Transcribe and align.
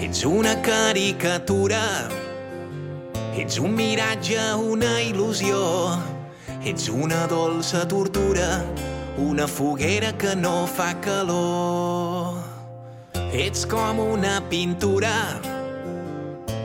Ets 0.00 0.24
una 0.24 0.54
caricatura, 0.62 2.08
ets 3.36 3.58
un 3.60 3.74
miratge, 3.76 4.40
una 4.56 4.94
il·lusió, 5.04 5.60
ets 6.64 6.88
una 6.88 7.26
dolça 7.28 7.84
tortura, 7.84 8.48
una 9.20 9.44
foguera 9.46 10.14
que 10.16 10.32
no 10.40 10.64
fa 10.64 10.94
calor. 11.04 12.40
Ets 13.28 13.68
com 13.68 14.00
una 14.00 14.40
pintura 14.48 15.59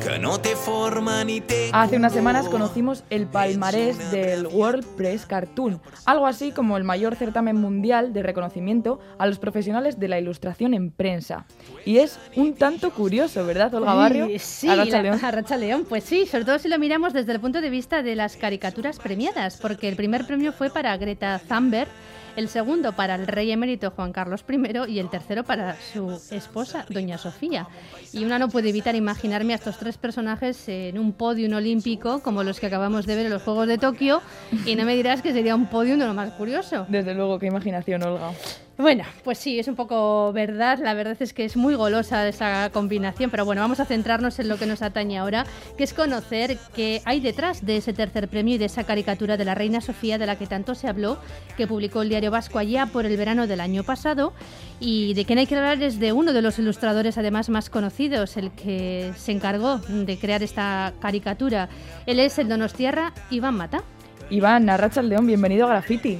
que 0.06 0.20
no 0.20 0.38
té 0.40 0.56
forma 0.56 1.24
ni 1.26 1.40
té 1.42 1.72
Hace 1.74 1.96
unas 1.98 2.14
semanas 2.14 2.48
conocimos 2.48 3.04
el 3.10 3.26
palmarés 3.26 4.12
del 4.12 4.46
World 4.46 4.86
Press 4.96 5.26
Cartoon, 5.26 5.82
algo 6.05 6.28
así 6.28 6.52
como 6.52 6.78
el 6.78 6.84
mayor 6.84 7.16
certamen 7.16 7.55
mundial 7.55 8.14
de 8.14 8.22
reconocimiento 8.22 9.00
a 9.18 9.26
los 9.26 9.40
profesionales 9.40 10.00
de 10.00 10.08
la 10.08 10.20
ilustración 10.20 10.76
en 10.76 10.91
prensa. 10.91 11.46
Y 11.86 11.98
es 11.98 12.20
un 12.36 12.54
tanto 12.54 12.91
curioso, 12.91 13.44
¿verdad, 13.48 13.73
Olga 13.73 13.96
Barrio? 13.96 14.28
Sí, 14.38 14.70
Arracha 14.70 14.98
la- 14.98 15.02
León. 15.02 15.20
Arracha 15.23 15.58
León, 15.58 15.86
pues 15.90 16.04
sí, 16.04 16.28
sobre 16.28 16.45
todo 16.45 16.59
si 16.59 16.67
lo 16.67 16.78
miramos 16.78 17.12
desde 17.12 17.31
el 17.31 17.40
punto 17.40 17.59
de 17.59 17.72
vista 17.72 18.03
de 18.03 18.16
las 18.16 18.38
caricaturas 18.38 19.00
premiadas, 19.00 19.58
porque 19.58 19.90
el 19.90 19.95
primer 19.95 20.28
premio 20.28 20.52
fue 20.53 20.70
para 20.70 20.95
Greta 20.98 21.42
Thunberg, 21.50 21.90
el 22.35 22.49
segundo 22.49 22.94
para 22.94 23.16
el 23.16 23.27
rey 23.27 23.52
emérito 23.52 23.91
Juan 23.91 24.12
Carlos 24.12 24.44
I 24.48 24.91
y 24.91 24.99
el 24.99 25.09
tercero 25.09 25.44
para 25.44 25.75
su 25.94 26.20
esposa, 26.31 26.85
Doña 26.89 27.17
Sofía. 27.17 27.67
Y 28.13 28.23
una 28.23 28.39
no 28.39 28.49
puede 28.49 28.70
evitar 28.70 28.95
imaginarme 28.95 29.53
a 29.53 29.55
estos 29.58 29.77
tres 29.77 29.98
personajes 29.98 30.67
en 30.67 30.98
un 30.98 31.13
podio 31.13 31.55
olímpico 31.55 32.20
como 32.20 32.44
los 32.44 32.59
que 32.59 32.67
acabamos 32.67 33.05
de 33.05 33.16
ver 33.16 33.25
en 33.27 33.31
los 33.31 33.44
Juegos 33.44 33.67
de 33.67 33.77
Tokio 33.77 34.21
y 34.66 34.75
no 34.75 34.85
me 34.85 34.95
dirás 34.95 35.21
que 35.21 35.34
sería 35.34 35.55
un 35.55 35.67
podio 35.67 35.98
de 35.98 36.05
lo 36.05 36.13
más 36.13 36.31
curioso. 36.34 36.85
Desde 36.89 37.13
luego, 37.13 37.39
qué 37.39 37.48
imaginación, 37.48 38.03
Olga. 38.03 38.31
Bueno, 38.78 39.06
pues 39.24 39.38
sí, 39.38 39.58
es 39.58 39.70
un 39.70 39.76
poco 39.76 40.34
verdad. 40.34 40.80
La 40.84 40.94
verdad 40.94 41.16
es 41.22 41.32
que 41.32 41.46
es 41.46 41.56
muy 41.56 41.76
golosa 41.76 42.28
esa 42.28 42.70
combinación, 42.72 43.32
pero 43.32 43.46
bueno, 43.46 43.62
vamos 43.62 43.80
a 43.80 43.86
centrarnos 43.86 44.38
en 44.40 44.50
lo 44.50 44.58
que 44.58 44.66
nos 44.66 44.82
atañe 44.82 45.18
ahora, 45.18 45.46
que 45.78 45.86
es 45.86 45.94
conocer 45.94 46.58
qué 46.76 47.02
hay 47.06 47.22
detrás 47.22 47.66
de 47.66 47.78
ese 47.78 47.94
tercer 47.94 48.28
premio 48.28 48.56
y 48.56 48.58
de 48.58 48.66
esa 48.66 48.84
caricatura 48.84 49.38
de 49.38 49.45
la 49.45 49.56
Reina 49.56 49.80
Sofía 49.80 50.17
de 50.17 50.26
la 50.26 50.38
que 50.38 50.45
tanto 50.45 50.76
se 50.76 50.90
habló, 50.90 51.20
que 51.56 51.67
publicó 51.67 52.02
el 52.02 52.09
diario 52.09 52.32
Vasco 52.32 52.59
allá 52.59 52.88
por 52.88 53.06
el 53.06 53.16
verano 53.16 53.48
del 53.48 53.62
año 53.62 53.84
pasado. 53.84 54.34
Y 54.82 55.14
de 55.14 55.23
quien 55.23 55.39
hay 55.39 55.48
que 55.48 55.56
hablar 55.56 55.82
es 55.82 55.98
de 55.98 56.12
uno 56.12 56.34
de 56.34 56.42
los 56.42 56.60
ilustradores 56.60 57.17
además 57.17 57.48
más 57.48 57.70
conocidos, 57.70 58.36
el 58.36 58.52
que 58.52 59.14
se 59.16 59.32
encargó 59.32 59.78
de 59.78 60.17
crear 60.20 60.44
esta 60.44 60.92
caricatura. 61.00 61.70
Él 62.06 62.20
es 62.20 62.38
el 62.39 62.50
Donostiarra 62.50 63.14
Iván 63.30 63.56
Mata. 63.56 63.84
Iván, 64.30 64.66
León, 64.66 65.28
bienvenido 65.28 65.66
a 65.67 65.70
Graffiti. 65.70 66.17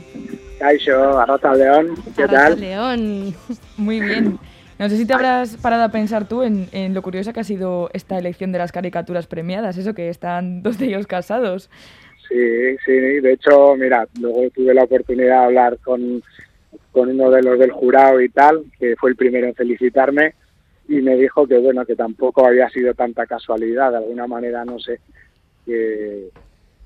Caixo, 0.60 1.20
Arrota 1.20 1.54
León, 1.54 1.96
¿qué 2.16 2.24
Arracha 2.24 2.50
tal? 2.50 2.60
León. 2.60 3.36
Muy 3.78 4.00
bien. 4.00 4.40
No 4.78 4.90
sé 4.90 4.98
si 4.98 5.06
te 5.06 5.14
habrás 5.14 5.56
parado 5.58 5.84
a 5.84 5.90
pensar 5.90 6.28
tú 6.28 6.44
en, 6.44 6.68
en 6.74 6.94
lo 6.94 7.02
curiosa 7.02 7.32
que 7.32 7.40
ha 7.40 7.46
sido 7.46 7.90
esta 7.94 8.18
elección 8.18 8.52
de 8.52 8.58
las 8.58 8.72
caricaturas 8.72 9.26
premiadas, 9.26 9.78
eso 9.78 9.94
que 9.94 10.10
están 10.10 10.64
dos 10.64 10.78
de 10.78 10.88
ellos 10.88 11.08
casados. 11.08 11.70
Sí, 12.28 12.78
sí, 12.84 12.92
de 12.92 13.34
hecho, 13.34 13.76
mira, 13.76 14.08
luego 14.20 14.50
tuve 14.50 14.74
la 14.74 14.84
oportunidad 14.84 15.42
de 15.42 15.46
hablar 15.46 15.78
con, 15.84 16.24
con 16.92 17.10
uno 17.10 17.30
de 17.30 17.44
los 17.44 17.60
del 17.60 17.72
jurado 17.72 18.20
y 18.20 18.30
tal, 18.30 18.64
que 18.80 18.96
fue 18.96 19.12
el 19.12 19.16
primero 19.16 19.48
en 19.48 19.54
felicitarme, 19.54 20.34
y 20.88 20.96
me 21.02 21.16
dijo 21.16 21.48
que, 21.48 21.58
bueno, 21.60 21.86
que 21.86 21.96
tampoco 21.96 22.46
había 22.46 22.70
sido 22.70 22.94
tanta 22.96 23.26
casualidad, 23.28 23.92
de 23.92 23.98
alguna 23.98 24.28
manera, 24.28 24.66
no 24.66 24.80
sé, 24.80 25.00
que, 25.66 26.30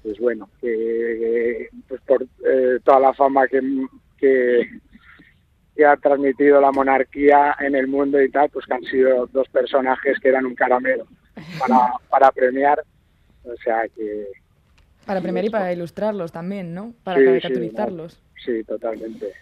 pues 0.04 0.18
bueno, 0.20 0.50
que, 0.62 0.68
que, 0.68 1.70
pues 1.88 2.02
por 2.02 2.24
eh, 2.24 2.80
toda 2.84 3.00
la 3.00 3.14
fama 3.14 3.48
que, 3.48 3.62
que, 4.18 4.70
que 5.76 5.86
ha 5.86 5.98
transmitido 5.98 6.62
la 6.62 6.72
monarquía 6.72 7.56
en 7.60 7.76
el 7.76 7.88
mundo 7.88 8.22
y 8.22 8.30
tal, 8.32 8.50
pues 8.50 8.66
que 8.66 8.74
han 8.74 8.84
sido 8.84 9.28
dos 9.28 9.48
personajes 9.50 10.20
que 10.20 10.30
eran 10.30 10.46
un 10.46 10.56
caramelo 10.56 11.06
para, 11.60 11.94
para 12.10 12.32
premiar, 12.32 12.84
o 13.44 13.56
sea 13.64 13.88
que 13.96 14.28
Para 15.06 15.22
premiar 15.22 15.46
y 15.46 15.50
para 15.50 15.72
ilustrarlos 15.74 16.32
también, 16.32 16.74
¿no? 16.74 16.94
Para 17.04 17.20
Sí, 17.20 17.26
sí, 17.26 17.32
caricaturizarlos. 17.32 18.22
Sí, 18.44 18.64
totalmente. 18.64 19.34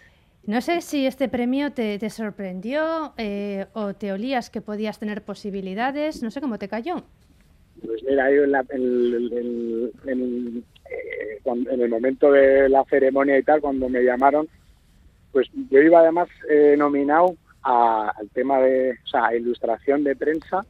No 0.44 0.60
sé 0.62 0.80
si 0.80 1.06
este 1.06 1.28
premio 1.28 1.72
te, 1.72 1.98
te 1.98 2.08
sorprendió 2.08 3.12
eh, 3.18 3.66
o 3.74 3.92
te 3.94 4.12
olías 4.12 4.48
que 4.48 4.62
podías 4.62 4.98
tener 4.98 5.22
posibilidades. 5.22 6.22
No 6.22 6.30
sé 6.30 6.40
cómo 6.40 6.58
te 6.58 6.68
cayó. 6.68 7.04
Pues 7.84 8.02
mira, 8.02 8.30
yo 8.32 8.44
en, 8.44 8.52
la- 8.52 8.64
en- 8.70 9.28
en- 9.32 9.92
en- 10.06 10.64
eh, 10.90 11.38
cuando- 11.42 11.70
en 11.70 11.80
el 11.80 11.88
momento 11.88 12.32
de 12.32 12.68
la 12.68 12.84
ceremonia 12.84 13.38
y 13.38 13.42
tal, 13.42 13.60
cuando 13.60 13.88
me 13.88 14.02
llamaron, 14.02 14.48
pues 15.32 15.48
yo 15.70 15.80
iba 15.80 16.00
además 16.00 16.28
eh, 16.48 16.74
nominado 16.78 17.34
a- 17.62 18.12
al 18.16 18.28
tema 18.30 18.60
de, 18.60 18.92
o 19.04 19.06
sea, 19.08 19.26
a 19.26 19.36
ilustración 19.36 20.02
de 20.04 20.16
prensa 20.16 20.64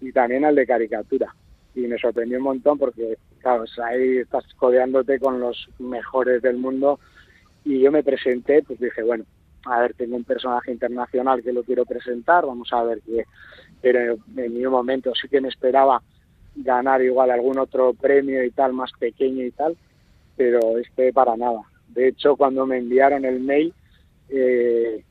y 0.00 0.12
también 0.12 0.44
al 0.44 0.54
de 0.56 0.66
caricatura. 0.66 1.34
Y 1.74 1.82
me 1.82 1.96
sorprendió 1.98 2.38
un 2.38 2.44
montón 2.44 2.78
porque, 2.78 3.16
claro, 3.40 3.62
o 3.62 3.66
sea, 3.66 3.86
ahí 3.86 4.18
estás 4.18 4.44
codeándote 4.58 5.18
con 5.20 5.40
los 5.40 5.68
mejores 5.78 6.42
del 6.42 6.56
mundo 6.56 6.98
y 7.64 7.80
yo 7.80 7.92
me 7.92 8.02
presenté, 8.02 8.62
pues 8.62 8.80
dije, 8.80 9.02
bueno, 9.02 9.24
a 9.64 9.80
ver, 9.80 9.94
tengo 9.94 10.16
un 10.16 10.24
personaje 10.24 10.72
internacional 10.72 11.42
que 11.42 11.52
lo 11.52 11.62
quiero 11.62 11.86
presentar, 11.86 12.44
vamos 12.44 12.68
a 12.72 12.82
ver 12.82 13.00
qué. 13.06 13.24
Pero 13.80 14.16
en 14.36 14.54
ningún 14.54 14.72
momento 14.72 15.12
sí 15.14 15.28
que 15.28 15.40
me 15.40 15.48
esperaba 15.48 16.02
ganar 16.54 17.02
igual 17.02 17.30
algún 17.30 17.58
otro 17.58 17.94
premio 17.94 18.44
y 18.44 18.50
tal, 18.50 18.72
más 18.72 18.90
pequeño 18.98 19.44
y 19.44 19.50
tal, 19.50 19.76
pero 20.36 20.78
este 20.78 21.12
para 21.12 21.36
nada. 21.36 21.60
De 21.88 22.08
hecho, 22.08 22.36
cuando 22.36 22.66
me 22.66 22.78
enviaron 22.78 23.24
el 23.24 23.40
mail, 23.40 23.74
eh, 24.28 25.04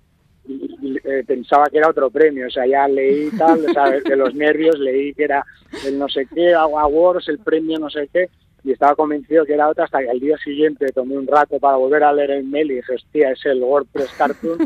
eh, 0.47 1.23
pensaba 1.25 1.67
que 1.69 1.77
era 1.77 1.89
otro 1.89 2.09
premio, 2.09 2.47
o 2.47 2.49
sea, 2.49 2.65
ya 2.65 2.87
leí 2.87 3.29
tal, 3.37 3.65
o 3.65 3.73
sea, 3.73 3.91
de 3.91 4.15
los 4.15 4.33
nervios 4.33 4.79
leí 4.79 5.13
que 5.13 5.25
era 5.25 5.45
el 5.85 5.99
no 5.99 6.09
sé 6.09 6.27
qué, 6.33 6.53
Awards, 6.53 7.29
el 7.29 7.39
premio 7.39 7.77
no 7.77 7.89
sé 7.89 8.09
qué, 8.11 8.29
y 8.63 8.71
estaba 8.71 8.95
convencido 8.95 9.45
que 9.45 9.53
era 9.53 9.69
otra 9.69 9.85
hasta 9.85 9.99
que 9.99 10.09
al 10.09 10.19
día 10.19 10.37
siguiente 10.37 10.91
tomé 10.91 11.17
un 11.17 11.27
rato 11.27 11.59
para 11.59 11.77
volver 11.77 12.03
a 12.03 12.13
leer 12.13 12.31
el 12.31 12.43
mail 12.45 12.71
y 12.71 12.75
dije, 12.75 12.95
hostia, 12.95 13.31
es 13.31 13.45
el 13.45 13.61
WordPress 13.61 14.11
Cartoon, 14.17 14.57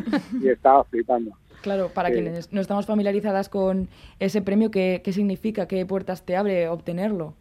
y 0.41 0.49
estaba 0.49 0.83
flipando. 0.85 1.31
Claro, 1.65 1.89
para 1.89 2.11
quienes 2.11 2.53
no 2.53 2.61
estamos 2.61 2.85
familiarizadas 2.85 3.49
con 3.49 3.87
ese 4.19 4.43
premio, 4.43 4.69
¿qué, 4.69 5.01
qué 5.03 5.11
significa? 5.11 5.67
¿Qué 5.67 5.83
puertas 5.83 6.23
te 6.23 6.35
abre 6.37 6.67
obtenerlo? 6.69 7.33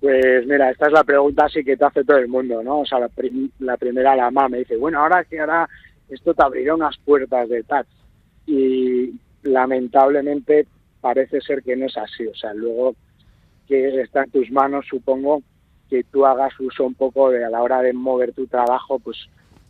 Pues 0.00 0.46
mira, 0.46 0.70
esta 0.70 0.86
es 0.86 0.92
la 0.92 1.04
pregunta 1.04 1.44
así 1.44 1.62
que 1.62 1.76
te 1.76 1.84
hace 1.84 2.02
todo 2.02 2.16
el 2.16 2.28
mundo, 2.28 2.62
¿no? 2.62 2.80
O 2.80 2.86
sea, 2.86 2.98
la, 2.98 3.08
prim- 3.10 3.50
la 3.58 3.76
primera 3.76 4.16
la 4.16 4.30
mamá 4.30 4.48
me 4.48 4.58
dice, 4.60 4.78
bueno, 4.78 5.02
ahora 5.02 5.22
que 5.24 5.38
hará, 5.38 5.68
esto 6.08 6.32
te 6.32 6.42
abrirá 6.42 6.74
unas 6.74 6.96
puertas 7.04 7.46
de 7.50 7.62
tal. 7.62 7.84
Y 8.46 9.12
lamentablemente 9.42 10.66
parece 11.02 11.42
ser 11.42 11.62
que 11.62 11.76
no 11.76 11.84
es 11.86 11.96
así. 11.98 12.26
O 12.26 12.34
sea, 12.34 12.54
luego 12.54 12.94
que 13.68 14.00
está 14.00 14.24
en 14.24 14.30
tus 14.30 14.50
manos, 14.50 14.86
supongo 14.88 15.42
que 15.90 16.04
tú 16.04 16.24
hagas 16.24 16.58
uso 16.58 16.86
un 16.86 16.94
poco 16.94 17.30
de 17.30 17.44
a 17.44 17.50
la 17.50 17.62
hora 17.62 17.82
de 17.82 17.92
mover 17.92 18.32
tu 18.32 18.46
trabajo, 18.46 18.98
pues 18.98 19.18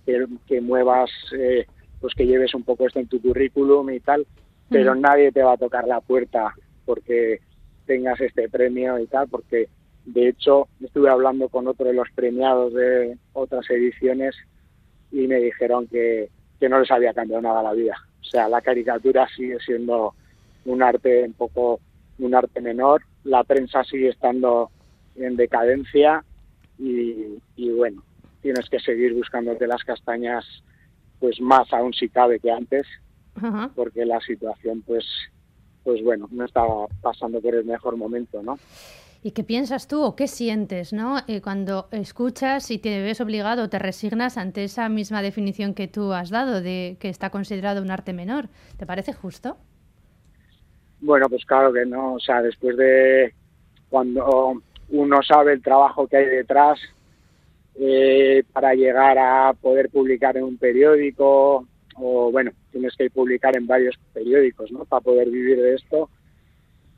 que, 0.05 0.25
que 0.47 0.61
muevas, 0.61 1.11
eh, 1.37 1.67
pues 2.01 2.15
que 2.15 2.27
lleves 2.27 2.55
un 2.55 2.63
poco 2.63 2.87
esto 2.87 3.01
en 3.01 3.09
tu 3.09 3.21
currículum 3.21 3.91
y 3.91 4.01
tal, 4.01 4.27
pero 4.69 4.93
Ujú. 4.93 5.01
nadie 5.01 5.33
te 5.33 5.43
va 5.43 5.53
a 5.53 5.59
tocar 5.59 5.87
la 5.87 6.01
puerta 6.01 6.55
porque 6.85 7.41
tengas 7.87 8.21
este 8.21 8.49
premio 8.49 8.99
y 8.99 9.07
tal, 9.07 9.29
porque 9.29 9.69
de 10.05 10.29
hecho 10.29 10.69
estuve 10.81 11.11
hablando 11.11 11.49
con 11.49 11.67
otro 11.67 11.87
de 11.87 11.95
los 11.95 12.09
premiados 12.15 12.73
de 12.75 13.17
otras 13.33 13.69
ediciones 13.71 14.35
y 15.11 15.27
me 15.27 15.37
dijeron 15.37 15.87
que, 15.87 16.31
que 16.59 16.69
no 16.69 16.81
les 16.81 16.91
había 16.91 17.15
cambiado 17.15 17.43
nada 17.43 17.63
la 17.63 17.73
vida. 17.73 17.97
O 18.21 18.25
sea, 18.25 18.49
la 18.49 18.61
caricatura 18.61 19.29
sigue 19.35 19.59
siendo 19.65 20.15
un 20.65 20.83
arte 20.83 21.25
un 21.25 21.33
poco, 21.33 21.81
un 22.19 22.35
arte 22.35 22.61
menor, 22.61 23.03
la 23.25 23.45
prensa 23.45 23.85
sigue 23.85 24.09
estando 24.09 24.71
en 25.15 25.37
decadencia 25.37 26.25
y, 26.79 27.39
y 27.57 27.71
bueno, 27.71 28.03
tienes 28.43 28.69
que 28.69 28.81
seguir 28.81 29.15
buscándote 29.15 29.67
las 29.67 29.83
castañas 29.85 30.45
pues 31.19 31.41
más 31.41 31.73
aún 31.73 31.93
si 31.93 32.09
cabe 32.09 32.39
que 32.41 32.51
antes 32.51 32.87
Ajá. 33.35 33.71
porque 33.75 34.05
la 34.05 34.21
situación 34.21 34.83
pues 34.83 35.05
pues 35.85 36.03
bueno 36.03 36.29
no 36.31 36.45
estaba 36.45 36.87
pasando 37.01 37.41
por 37.41 37.55
el 37.55 37.65
mejor 37.65 37.97
momento 37.97 38.43
no 38.43 38.59
¿Y 39.23 39.33
qué 39.33 39.43
piensas 39.43 39.89
tú 39.89 40.03
o 40.03 40.15
qué 40.15 40.29
sientes 40.29 40.93
¿no? 40.93 41.17
Eh, 41.27 41.41
cuando 41.41 41.89
escuchas 41.91 42.71
y 42.71 42.79
te 42.79 43.03
ves 43.03 43.21
obligado 43.21 43.69
te 43.69 43.79
resignas 43.79 44.37
ante 44.37 44.65
esa 44.65 44.89
misma 44.89 45.23
definición 45.23 45.75
que 45.75 45.89
tú 45.89 46.13
has 46.13 46.31
dado 46.31 46.61
de 46.61 46.97
que 47.01 47.09
está 47.09 47.31
considerado 47.31 47.83
un 47.83 47.91
arte 47.91 48.13
menor? 48.13 48.49
¿Te 48.77 48.87
parece 48.87 49.13
justo? 49.13 49.57
bueno 51.01 51.29
pues 51.29 51.45
claro 51.45 51.73
que 51.73 51.85
no 51.87 52.15
o 52.15 52.21
sea 52.21 52.43
después 52.43 52.77
de 52.77 53.35
cuando 53.89 54.63
uno 54.89 55.23
sabe 55.23 55.53
el 55.55 55.63
trabajo 55.63 56.07
que 56.07 56.19
hay 56.19 56.27
detrás 56.27 56.79
eh, 57.79 58.43
para 58.53 58.75
llegar 58.75 59.19
a 59.19 59.53
poder 59.55 59.91
publicar 59.91 60.37
en 60.37 60.45
un 60.45 60.57
periódico 60.57 61.67
o 61.97 62.31
bueno 62.31 62.53
tienes 62.71 62.95
que 62.97 63.11
publicar 63.11 63.57
en 63.57 63.67
varios 63.67 63.97
periódicos 64.13 64.71
no 64.73 64.85
para 64.85 65.01
poder 65.01 65.29
vivir 65.31 65.61
de 65.61 65.75
esto 65.75 66.09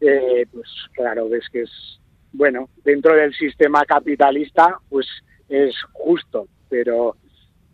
eh, 0.01 0.47
pues 0.53 0.69
claro 0.93 1.29
ves 1.29 1.45
que 1.51 1.63
es 1.63 2.01
bueno 2.33 2.69
dentro 2.85 3.15
del 3.15 3.35
sistema 3.35 3.85
capitalista 3.85 4.79
pues 4.89 5.07
es 5.49 5.75
justo 5.93 6.47
pero 6.69 7.17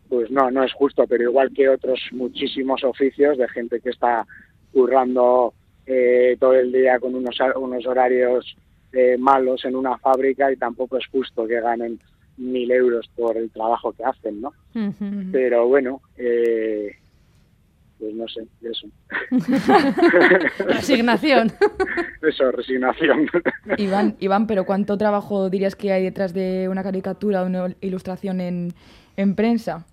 pues 0.08 0.30
no 0.30 0.50
no 0.50 0.64
es 0.64 0.72
justo 0.72 1.06
pero 1.06 1.24
igual 1.24 1.52
que 1.52 1.68
otros 1.68 2.00
muchísimos 2.12 2.84
oficios 2.84 3.36
de 3.36 3.48
gente 3.48 3.80
que 3.80 3.90
está 3.90 4.26
currando 4.72 5.52
eh, 5.86 6.36
todo 6.40 6.54
el 6.54 6.72
día 6.72 6.98
con 6.98 7.14
unos, 7.14 7.36
unos 7.56 7.86
horarios 7.86 8.56
eh, 8.92 9.16
malos 9.18 9.64
en 9.64 9.76
una 9.76 9.98
fábrica 9.98 10.50
y 10.50 10.56
tampoco 10.56 10.96
es 10.96 11.06
justo 11.08 11.46
que 11.46 11.60
ganen 11.60 12.00
mil 12.36 12.70
euros 12.70 13.08
por 13.16 13.36
el 13.36 13.50
trabajo 13.50 13.92
que 13.92 14.04
hacen, 14.04 14.40
¿no? 14.40 14.52
Pero 15.32 15.68
bueno, 15.68 16.00
eh, 16.16 16.96
pues 17.98 18.14
no 18.14 18.26
sé, 18.28 18.46
eso. 18.62 18.88
resignación. 20.66 21.52
eso, 22.22 22.50
resignación. 22.50 23.28
Iván, 23.78 24.16
Iván, 24.20 24.46
pero 24.46 24.64
¿cuánto 24.64 24.98
trabajo 24.98 25.48
dirías 25.48 25.76
que 25.76 25.92
hay 25.92 26.04
detrás 26.04 26.34
de 26.34 26.68
una 26.68 26.82
caricatura 26.82 27.42
o 27.42 27.46
una 27.46 27.74
ilustración 27.80 28.40
en, 28.40 28.72
en 29.16 29.34
prensa? 29.34 29.86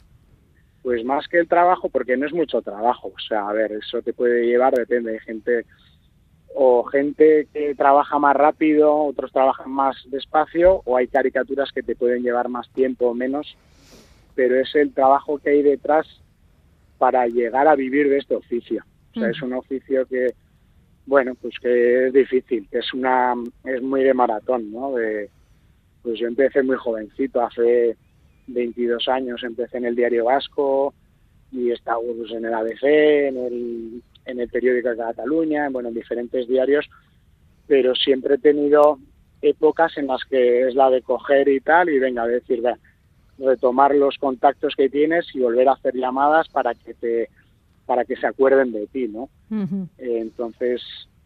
Pues 0.81 1.05
más 1.05 1.27
que 1.27 1.37
el 1.37 1.47
trabajo, 1.47 1.89
porque 1.89 2.17
no 2.17 2.25
es 2.25 2.33
mucho 2.33 2.61
trabajo. 2.61 3.13
O 3.15 3.19
sea, 3.19 3.47
a 3.47 3.53
ver, 3.53 3.71
eso 3.73 4.01
te 4.01 4.13
puede 4.13 4.47
llevar, 4.47 4.73
depende. 4.73 5.13
Hay 5.13 5.19
gente 5.19 5.65
o 6.55 6.83
gente 6.83 7.47
que 7.53 7.75
trabaja 7.75 8.19
más 8.19 8.35
rápido, 8.35 8.95
otros 8.95 9.31
trabajan 9.31 9.71
más 9.71 9.95
despacio, 10.07 10.81
o 10.85 10.97
hay 10.97 11.07
caricaturas 11.07 11.71
que 11.71 11.83
te 11.83 11.95
pueden 11.95 12.23
llevar 12.23 12.49
más 12.49 12.69
tiempo 12.69 13.07
o 13.07 13.13
menos, 13.13 13.55
pero 14.35 14.59
es 14.59 14.73
el 14.75 14.93
trabajo 14.93 15.37
que 15.39 15.51
hay 15.51 15.61
detrás 15.61 16.07
para 16.97 17.27
llegar 17.27 17.67
a 17.67 17.75
vivir 17.75 18.09
de 18.09 18.17
este 18.17 18.35
oficio. 18.35 18.83
O 19.15 19.19
sea, 19.19 19.29
es 19.29 19.41
un 19.41 19.53
oficio 19.53 20.05
que, 20.05 20.33
bueno, 21.05 21.35
pues 21.35 21.55
que 21.59 22.07
es 22.07 22.13
difícil, 22.13 22.67
que 22.69 22.79
es 22.79 22.93
una, 22.93 23.33
es 23.65 23.81
muy 23.81 24.03
de 24.03 24.13
maratón, 24.13 24.71
¿no? 24.71 24.93
De, 24.93 25.29
pues 26.03 26.19
yo 26.19 26.27
empecé 26.27 26.63
muy 26.63 26.77
jovencito, 26.77 27.41
hace 27.41 27.95
22 28.47 29.07
años 29.07 29.43
empecé 29.43 29.77
en 29.77 29.85
el 29.85 29.95
Diario 29.95 30.25
Vasco 30.25 30.93
y 31.51 31.69
he 31.69 31.73
estado 31.73 32.01
pues, 32.17 32.31
en 32.31 32.45
el 32.45 32.53
ABC, 32.53 32.83
en 32.83 33.37
el 33.37 34.03
en 34.25 34.39
el 34.39 34.49
periódico 34.49 34.89
de 34.89 34.97
Cataluña, 34.97 35.69
bueno, 35.69 35.89
en 35.89 35.95
diferentes 35.95 36.47
diarios, 36.47 36.89
pero 37.67 37.95
siempre 37.95 38.35
he 38.35 38.37
tenido 38.37 38.99
épocas 39.41 39.97
en 39.97 40.07
las 40.07 40.23
que 40.25 40.67
es 40.67 40.75
la 40.75 40.89
de 40.89 41.01
coger 41.01 41.47
y 41.47 41.59
tal, 41.61 41.89
y 41.89 41.99
venga, 41.99 42.27
decir, 42.27 42.61
retomar 43.37 43.95
los 43.95 44.17
contactos 44.17 44.75
que 44.75 44.89
tienes 44.89 45.25
y 45.33 45.39
volver 45.39 45.67
a 45.67 45.73
hacer 45.73 45.95
llamadas 45.95 46.47
para 46.49 46.73
que 46.75 46.93
te 46.93 47.29
para 47.85 48.05
que 48.05 48.15
se 48.15 48.27
acuerden 48.27 48.71
de 48.71 48.87
ti, 48.87 49.07
¿no? 49.07 49.27
entonces, 49.97 50.81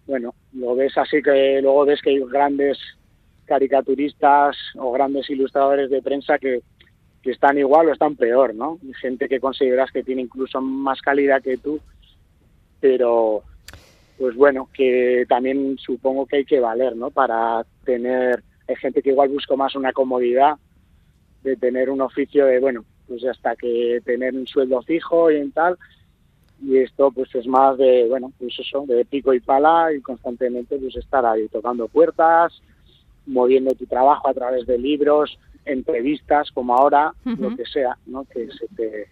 bueno, 0.07 0.33
lo 0.53 0.75
ves 0.75 0.97
así 0.97 1.21
que 1.21 1.61
luego 1.61 1.85
ves 1.85 2.01
que 2.01 2.11
hay 2.11 2.19
grandes 2.19 2.79
caricaturistas 3.45 4.55
o 4.75 4.91
grandes 4.91 5.29
ilustradores 5.29 5.91
de 5.91 6.01
prensa 6.01 6.39
que, 6.39 6.61
que 7.21 7.31
están 7.31 7.59
igual 7.59 7.89
o 7.89 7.93
están 7.93 8.15
peor, 8.15 8.55
¿no? 8.55 8.79
Gente 8.99 9.27
que 9.27 9.39
consideras 9.39 9.91
que 9.91 10.03
tiene 10.03 10.23
incluso 10.23 10.59
más 10.59 11.01
calidad 11.01 11.43
que 11.43 11.57
tú 11.57 11.79
pero 12.79 13.43
pues 14.17 14.35
bueno, 14.35 14.69
que 14.73 15.25
también 15.27 15.77
supongo 15.77 16.25
que 16.25 16.37
hay 16.37 16.45
que 16.45 16.59
valer, 16.59 16.95
¿no? 16.95 17.11
Para 17.11 17.65
tener, 17.83 18.43
hay 18.67 18.75
gente 18.77 19.01
que 19.01 19.09
igual 19.09 19.29
busca 19.29 19.55
más 19.55 19.75
una 19.75 19.91
comodidad 19.91 20.55
de 21.43 21.55
tener 21.57 21.89
un 21.89 22.01
oficio 22.01 22.45
de, 22.45 22.59
bueno, 22.59 22.85
pues 23.07 23.23
hasta 23.25 23.55
que 23.55 24.01
tener 24.05 24.33
un 24.33 24.47
sueldo 24.47 24.81
fijo 24.81 25.29
y 25.31 25.37
en 25.37 25.51
tal, 25.51 25.77
y 26.63 26.77
esto 26.77 27.11
pues 27.11 27.33
es 27.35 27.45
más 27.45 27.77
de, 27.77 28.07
bueno, 28.07 28.31
pues 28.39 28.57
eso, 28.59 28.85
de 28.87 29.05
pico 29.05 29.33
y 29.33 29.39
pala 29.39 29.91
y 29.93 30.01
constantemente 30.01 30.77
pues 30.77 30.95
estar 30.95 31.25
ahí 31.25 31.47
tocando 31.49 31.87
puertas, 31.87 32.61
moviendo 33.25 33.75
tu 33.75 33.85
trabajo 33.85 34.27
a 34.29 34.33
través 34.33 34.65
de 34.65 34.77
libros, 34.77 35.37
entrevistas 35.65 36.51
como 36.51 36.75
ahora, 36.75 37.13
lo 37.25 37.55
que 37.55 37.65
sea, 37.65 37.97
¿no? 38.05 38.23
Que 38.25 38.47
se 38.51 38.67
te 38.75 39.07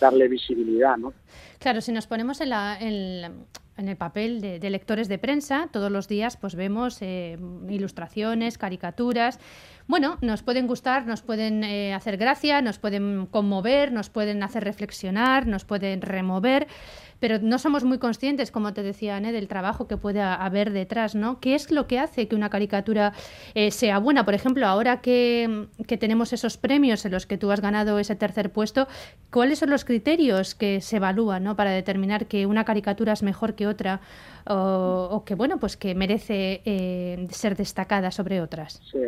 darle 0.00 0.28
visibilidad, 0.28 0.96
¿no? 0.96 1.12
Claro, 1.58 1.80
si 1.80 1.92
nos 1.92 2.06
ponemos 2.06 2.40
en, 2.40 2.50
la, 2.50 2.78
en, 2.80 3.46
el 3.76 3.96
papel 3.96 4.40
de, 4.40 4.70
lectores 4.70 5.08
de 5.08 5.18
prensa, 5.18 5.68
todos 5.72 5.90
los 5.90 6.06
días 6.06 6.36
pues 6.36 6.54
vemos 6.54 7.02
eh, 7.02 7.36
ilustraciones, 7.68 8.58
caricaturas. 8.58 9.40
Bueno, 9.88 10.18
nos 10.20 10.42
pueden 10.42 10.66
gustar, 10.66 11.06
nos 11.06 11.22
pueden 11.22 11.64
eh, 11.64 11.94
hacer 11.94 12.16
gracia, 12.16 12.62
nos 12.62 12.78
pueden 12.78 13.26
conmover, 13.26 13.90
nos 13.90 14.10
pueden 14.10 14.42
hacer 14.42 14.62
reflexionar, 14.62 15.46
nos 15.46 15.64
pueden 15.64 16.02
remover 16.02 16.68
pero 17.20 17.38
no 17.40 17.58
somos 17.58 17.84
muy 17.84 17.98
conscientes, 17.98 18.50
como 18.50 18.72
te 18.72 18.82
decía, 18.82 19.20
del 19.20 19.48
trabajo 19.48 19.88
que 19.88 19.96
puede 19.96 20.20
haber 20.22 20.72
detrás, 20.72 21.14
¿no? 21.14 21.40
¿Qué 21.40 21.54
es 21.54 21.70
lo 21.70 21.86
que 21.86 21.98
hace 21.98 22.28
que 22.28 22.36
una 22.36 22.50
caricatura 22.50 23.12
eh, 23.54 23.70
sea 23.70 23.98
buena? 23.98 24.24
Por 24.24 24.34
ejemplo, 24.34 24.66
ahora 24.66 25.00
que, 25.00 25.68
tenemos 25.98 26.32
esos 26.32 26.56
premios 26.56 27.04
en 27.04 27.12
los 27.12 27.26
que 27.26 27.38
tú 27.38 27.50
has 27.50 27.60
ganado 27.60 27.98
ese 27.98 28.14
tercer 28.14 28.52
puesto, 28.52 28.86
¿cuáles 29.30 29.58
son 29.58 29.70
los 29.70 29.84
criterios 29.84 30.54
que 30.54 30.80
se 30.80 30.96
evalúan 30.96 31.44
¿no? 31.44 31.56
para 31.56 31.70
determinar 31.70 32.26
que 32.26 32.46
una 32.46 32.64
caricatura 32.64 33.12
es 33.12 33.22
mejor 33.22 33.54
que 33.54 33.66
otra 33.66 34.00
o, 34.46 35.24
que, 35.26 35.34
bueno, 35.34 35.58
pues 35.58 35.76
que 35.76 35.94
merece 35.94 36.62
eh, 36.64 37.26
ser 37.30 37.56
destacada 37.56 38.10
sobre 38.10 38.40
otras? 38.40 38.80
Sí. 38.90 38.98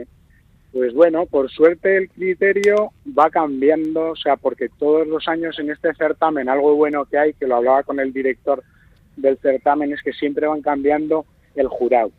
Pues 0.73 0.95
bueno, 0.95 1.27
por 1.27 1.51
suerte 1.51 1.97
el 1.97 2.09
criterio 2.11 2.93
va 3.07 3.29
cambiando, 3.29 4.11
o 4.11 4.17
sea, 4.17 4.37
porque 4.37 4.69
todos 4.79 5.07
los 5.07 5.27
años 5.27 5.59
en 5.59 5.71
este 5.71 5.93
certamen 5.95 6.49
algo 6.49 6.77
bueno 6.77 7.05
que 7.07 7.19
hay, 7.19 7.33
que 7.35 7.47
lo 7.47 7.57
hablaba 7.57 7.83
con 7.83 7.99
el 7.99 8.13
director 8.13 8.63
del 9.17 9.37
certamen, 9.39 9.93
es 9.93 10.03
que 10.03 10.13
siempre 10.13 10.47
van 10.47 10.63
cambiando 10.63 11.27
el 11.57 11.67
jurado. 11.67 12.13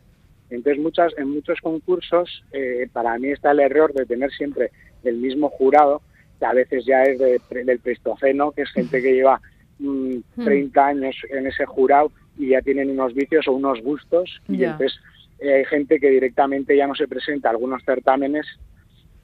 Entonces, 0.50 0.82
muchas, 0.82 1.16
en 1.16 1.30
muchos 1.30 1.60
concursos, 1.62 2.44
eh, 2.52 2.86
para 2.92 3.18
mí 3.18 3.28
está 3.28 3.52
el 3.52 3.60
error 3.60 3.94
de 3.94 4.04
tener 4.04 4.30
siempre 4.32 4.70
el 5.02 5.16
mismo 5.16 5.48
jurado, 5.48 6.02
que 6.38 6.44
a 6.44 6.52
veces 6.52 6.84
ya 6.84 7.04
es 7.04 7.18
del 7.18 7.78
Pleistoceno, 7.78 8.52
que 8.52 8.62
es 8.62 8.70
gente 8.72 9.00
que 9.00 9.14
lleva 9.14 9.40
30 9.78 10.80
mm, 10.80 10.84
años 10.84 11.16
en 11.30 11.46
ese 11.46 11.64
jurado 11.64 12.12
y 12.36 12.48
ya 12.48 12.60
tienen 12.60 12.90
unos 12.90 13.14
vicios 13.14 13.48
o 13.48 13.52
unos 13.52 13.80
gustos, 13.80 14.42
y 14.48 14.62
entonces 14.62 14.98
eh, 15.42 15.54
hay 15.54 15.64
gente 15.64 15.98
que 15.98 16.08
directamente 16.08 16.76
ya 16.76 16.86
no 16.86 16.94
se 16.94 17.08
presenta 17.08 17.48
a 17.48 17.52
algunos 17.52 17.82
certámenes 17.84 18.46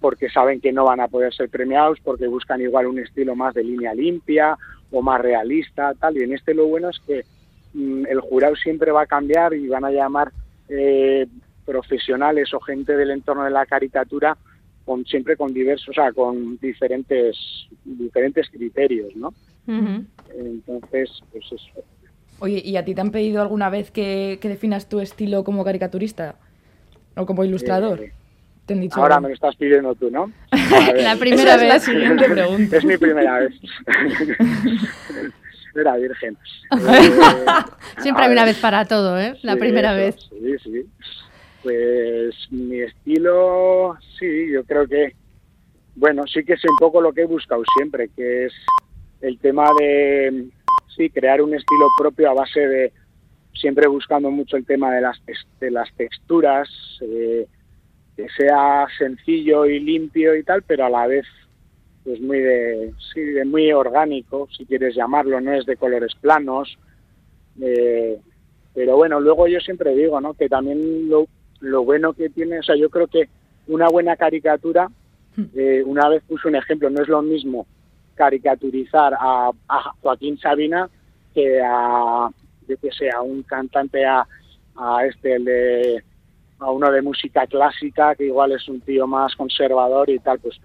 porque 0.01 0.29
saben 0.29 0.61
que 0.61 0.73
no 0.73 0.85
van 0.85 1.01
a 1.01 1.09
poder 1.09 1.33
ser 1.33 1.49
premiados, 1.49 1.99
porque 2.03 2.27
buscan 2.27 2.61
igual 2.61 2.87
un 2.87 2.99
estilo 2.99 3.37
más 3.37 3.55
de 3.55 3.65
línea 3.65 3.95
limpia 3.95 4.57
o 4.91 5.01
más 5.01 5.21
realista, 5.21 5.95
tal. 5.95 6.17
Y 6.17 6.25
en 6.25 6.35
este 6.35 6.55
lo 6.55 6.67
bueno 6.67 6.91
es 6.91 6.99
que 7.07 7.25
mm, 7.75 8.07
el 8.07 8.21
jurado 8.21 8.57
siempre 8.57 8.91
va 8.91 9.03
a 9.03 9.07
cambiar 9.07 9.55
y 9.55 9.69
van 9.69 9.85
a 9.85 9.91
llamar 9.91 10.33
eh, 10.69 11.27
profesionales 11.65 12.53
o 12.53 12.61
gente 12.61 12.97
del 12.97 13.11
entorno 13.11 13.45
de 13.45 13.51
la 13.51 13.67
caricatura 13.67 14.37
con 14.85 15.05
siempre 15.05 15.37
con 15.37 15.53
diversos, 15.53 15.91
o 15.91 15.93
sea, 15.93 16.13
con 16.13 16.57
diferentes 16.59 17.37
diferentes 17.85 18.49
criterios, 18.49 19.15
¿no? 19.15 19.35
Entonces, 20.35 21.11
pues 21.31 21.45
eso. 21.53 21.85
Oye, 22.41 22.63
¿y 22.65 22.77
a 22.77 22.85
ti 22.85 22.95
te 22.95 23.01
han 23.01 23.11
pedido 23.11 23.43
alguna 23.43 23.69
vez 23.69 23.91
que, 23.91 24.39
definas 24.43 24.89
tu 24.89 25.01
estilo 25.01 25.43
como 25.45 25.65
caricaturista 25.65 26.37
o 27.17 27.27
como 27.27 27.45
ilustrador? 27.45 28.01
Eh, 28.01 28.13
¿Te 28.65 28.75
han 28.75 28.81
dicho 28.81 29.01
ahora 29.01 29.19
me 29.19 29.29
lo 29.29 29.35
estás 29.35 29.57
pidiendo 29.57 29.95
tú, 29.95 30.11
¿no? 30.11 30.31
la 30.95 31.17
primera 31.17 31.57
vez. 31.57 31.69
la 31.69 31.81
siguiente 31.81 32.29
pregunta. 32.29 32.77
Es 32.79 32.85
mi 32.85 32.97
primera 32.97 33.41
vez. 33.41 33.55
Era 35.75 35.97
virgen. 35.97 36.37
Siempre 37.99 38.25
hay 38.25 38.33
una 38.33 38.45
vez 38.45 38.59
para 38.59 38.85
todo, 38.85 39.19
¿eh? 39.19 39.37
La 39.43 39.57
primera 39.57 39.95
vez. 39.95 40.17
Sí, 40.31 40.57
sí. 40.65 40.87
Pues 41.63 42.35
mi 42.51 42.81
estilo, 42.81 43.97
sí, 44.19 44.51
yo 44.53 44.65
creo 44.65 44.87
que, 44.87 45.15
bueno, 45.95 46.25
sí 46.27 46.45
que 46.45 46.55
es 46.55 46.65
un 46.65 46.77
poco 46.79 47.01
lo 47.01 47.13
que 47.13 47.23
he 47.23 47.27
buscado 47.27 47.63
siempre, 47.77 48.09
que 48.17 48.47
es 48.47 48.53
el 49.21 49.39
tema 49.39 49.71
de 49.79 50.49
sí, 50.97 51.11
crear 51.11 51.43
un 51.43 51.55
estilo 51.55 51.87
propio 51.99 52.31
a 52.31 52.35
base 52.35 52.61
de 52.61 52.93
siempre 53.55 53.89
buscando 53.89 54.31
mucho 54.31 54.57
el 54.57 54.67
tema 54.67 54.93
de 54.93 55.01
las, 55.01 55.21
de 55.61 55.71
las 55.71 55.93
texturas, 55.95 56.69
eh, 57.01 57.47
que 58.17 58.29
sea 58.37 58.87
sencillo 58.99 59.67
y 59.67 59.81
limpio 59.81 60.35
y 60.37 60.43
tal, 60.43 60.63
pero 60.63 60.87
a 60.87 60.91
la 60.91 61.07
vez 61.07 61.27
pues 62.05 62.21
muy 62.21 62.39
de, 62.39 62.93
sí, 63.13 63.21
de 63.21 63.45
muy 63.45 63.71
orgánico, 63.73 64.49
si 64.57 64.65
quieres 64.65 64.95
llamarlo, 64.95 65.41
no 65.41 65.53
es 65.53 65.67
de 65.67 65.77
colores 65.77 66.15
planos. 66.21 66.79
Eh, 67.61 68.19
pero 68.75 68.97
bueno, 68.97 69.21
luego 69.21 69.47
yo 69.49 69.61
siempre 69.61 69.95
digo, 69.95 70.21
¿no? 70.21 70.35
Que 70.35 70.49
también 70.49 71.09
lo, 71.09 71.27
lo 71.61 71.85
bueno 71.85 72.13
que 72.13 72.31
tiene, 72.31 72.61
o 72.61 72.63
sea, 72.63 72.77
yo 72.77 72.89
creo 72.89 73.09
que 73.09 73.29
una 73.67 73.89
buena 73.89 74.17
caricatura, 74.17 74.89
hmm. 75.37 75.45
eh, 75.55 75.83
una 75.85 76.09
vez 76.09 76.23
puse 76.27 76.49
un 76.49 76.55
ejemplo, 76.55 76.89
no 76.89 77.03
es 77.03 77.09
lo 77.09 77.21
mismo 77.21 77.67
caricaturizar 78.19 79.15
a, 79.19 79.53
Joaquín 80.03 80.37
Sabina 80.39 80.91
que 81.33 81.63
a, 81.65 82.29
que 82.67 82.91
sea 82.91 83.23
un 83.23 83.45
cantante 83.45 84.05
a, 84.05 84.27
a 84.77 85.07
este 85.07 85.39
de 85.39 86.05
a 86.59 86.71
uno 86.73 86.91
de 86.91 87.01
música 87.03 87.47
clásica 87.47 88.17
que 88.17 88.27
igual 88.27 88.51
es 88.51 88.69
un 88.69 88.81
tío 88.81 89.07
más 89.07 89.37
conservador 89.37 90.11
y 90.11 90.19
tal 90.19 90.41
pues 90.41 90.57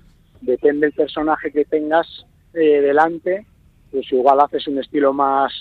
depende 0.41 0.88
del 0.88 0.95
personaje 0.95 1.51
que 1.51 1.65
tengas 1.65 2.07
eh, 2.55 2.81
delante 2.81 3.45
pues 3.91 4.12
igual 4.12 4.41
haces 4.41 4.67
un 4.67 4.79
estilo 4.79 5.13
más 5.13 5.53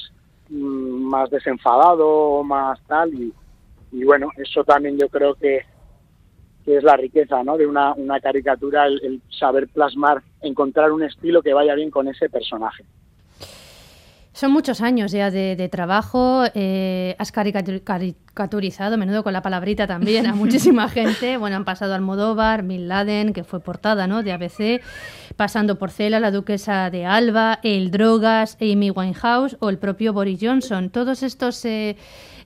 mm, 0.48 1.10
más 1.14 1.28
desenfadado 1.28 2.42
más 2.42 2.80
tal 2.86 3.12
y 3.14 4.04
bueno 4.04 4.30
eso 4.38 4.64
también 4.64 4.98
yo 4.98 5.10
creo 5.10 5.34
que 5.34 5.60
que 6.64 6.76
es 6.76 6.84
la 6.84 6.96
riqueza 6.96 7.42
¿no? 7.42 7.56
de 7.56 7.66
una, 7.66 7.92
una 7.94 8.20
caricatura, 8.20 8.86
el, 8.86 9.20
saber 9.28 9.68
plasmar, 9.68 10.22
encontrar 10.40 10.92
un 10.92 11.02
estilo 11.02 11.42
que 11.42 11.52
vaya 11.52 11.74
bien 11.74 11.90
con 11.90 12.08
ese 12.08 12.28
personaje. 12.28 12.84
Son 14.32 14.50
muchos 14.50 14.80
años 14.80 15.12
ya 15.12 15.30
de, 15.30 15.68
trabajo. 15.68 16.44
Eh, 16.54 17.14
has 17.18 17.32
caricaturizado, 18.34 18.96
menudo 18.96 19.22
con 19.22 19.32
la 19.32 19.42
palabrita 19.42 19.86
también, 19.86 20.26
a 20.26 20.34
muchísima 20.34 20.88
gente. 20.88 21.36
Bueno, 21.36 21.56
han 21.56 21.64
pasado 21.64 21.94
Almodóvar, 21.94 22.62
Bin 22.62 22.88
Laden, 22.88 23.32
que 23.32 23.44
fue 23.44 23.60
portada 23.60 24.06
¿no? 24.06 24.22
de 24.22 24.32
ABC, 24.32 24.82
pasando 25.36 25.78
por 25.78 25.90
Cela, 25.90 26.18
la 26.20 26.30
duquesa 26.30 26.90
de 26.90 27.04
Alba, 27.04 27.60
El 27.62 27.90
Drogas, 27.90 28.56
Amy 28.60 28.90
Winehouse 28.90 29.56
o 29.60 29.68
el 29.68 29.78
propio 29.78 30.12
Boris 30.12 30.38
Johnson. 30.40 30.90
Todos 30.90 31.22
estos... 31.22 31.64
Eh, 31.64 31.96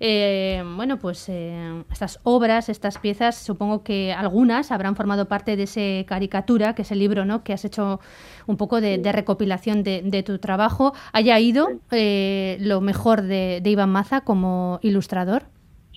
eh, 0.00 0.62
bueno, 0.76 0.98
pues 0.98 1.28
eh, 1.28 1.82
estas 1.90 2.20
obras, 2.22 2.68
estas 2.68 2.98
piezas, 2.98 3.36
supongo 3.36 3.82
que 3.82 4.12
algunas 4.12 4.70
habrán 4.70 4.96
formado 4.96 5.26
parte 5.26 5.56
de 5.56 5.64
ese 5.64 6.04
caricatura, 6.06 6.74
que 6.74 6.82
es 6.82 6.90
el 6.92 6.98
libro 6.98 7.24
¿no? 7.24 7.42
que 7.42 7.52
has 7.52 7.64
hecho 7.64 8.00
un 8.46 8.56
poco 8.56 8.80
de, 8.80 9.00
recopilación 9.12 9.82
de, 9.82 10.22
tu 10.24 10.38
trabajo. 10.38 10.92
¿Haya 11.12 11.38
ido 11.38 11.68
eh, 11.90 12.58
lo 12.60 12.80
mejor 12.80 13.22
de, 13.22 13.62
Iván 13.64 13.90
Maza 13.90 14.20
como 14.20 14.78
ilustrador? 14.82 15.44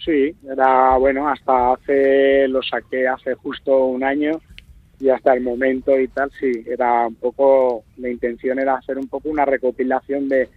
Sí, 0.03 0.34
era 0.50 0.98
bueno, 0.98 1.27
hasta 1.27 1.74
hace, 1.74 2.48
lo 2.48 2.62
saqué 2.63 3.08
hace 3.08 3.36
justo 3.36 3.86
un 3.86 4.03
año 4.03 4.39
y 5.00 5.10
hasta 5.10 5.34
el 5.34 5.41
momento 5.41 5.98
y 6.00 6.08
tal, 6.08 6.32
sí, 6.39 6.63
era 6.65 7.08
un 7.08 7.15
poco, 7.15 7.84
la 7.98 8.10
intención 8.10 8.60
era 8.60 8.75
hacer 8.75 8.98
un 8.98 9.08
poco 9.08 9.29
una 9.29 9.46
recopilación 9.46 10.29
de, 10.29 10.50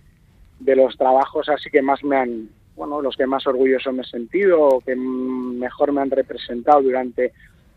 de 0.60 0.76
los 0.76 0.96
trabajos 0.96 1.48
así 1.48 1.70
que 1.70 1.82
más 1.82 2.02
me 2.04 2.16
han, 2.16 2.48
bueno, 2.76 3.02
los 3.02 3.16
que 3.16 3.26
más 3.26 3.46
orgulloso 3.46 3.92
me 3.92 4.02
he 4.02 4.06
sentido 4.06 4.60
o 4.60 4.80
que 4.80 4.94
mejor 4.94 5.92
me 5.92 6.00
han 6.00 6.10
representado 6.10 6.82
durante, 6.82 7.32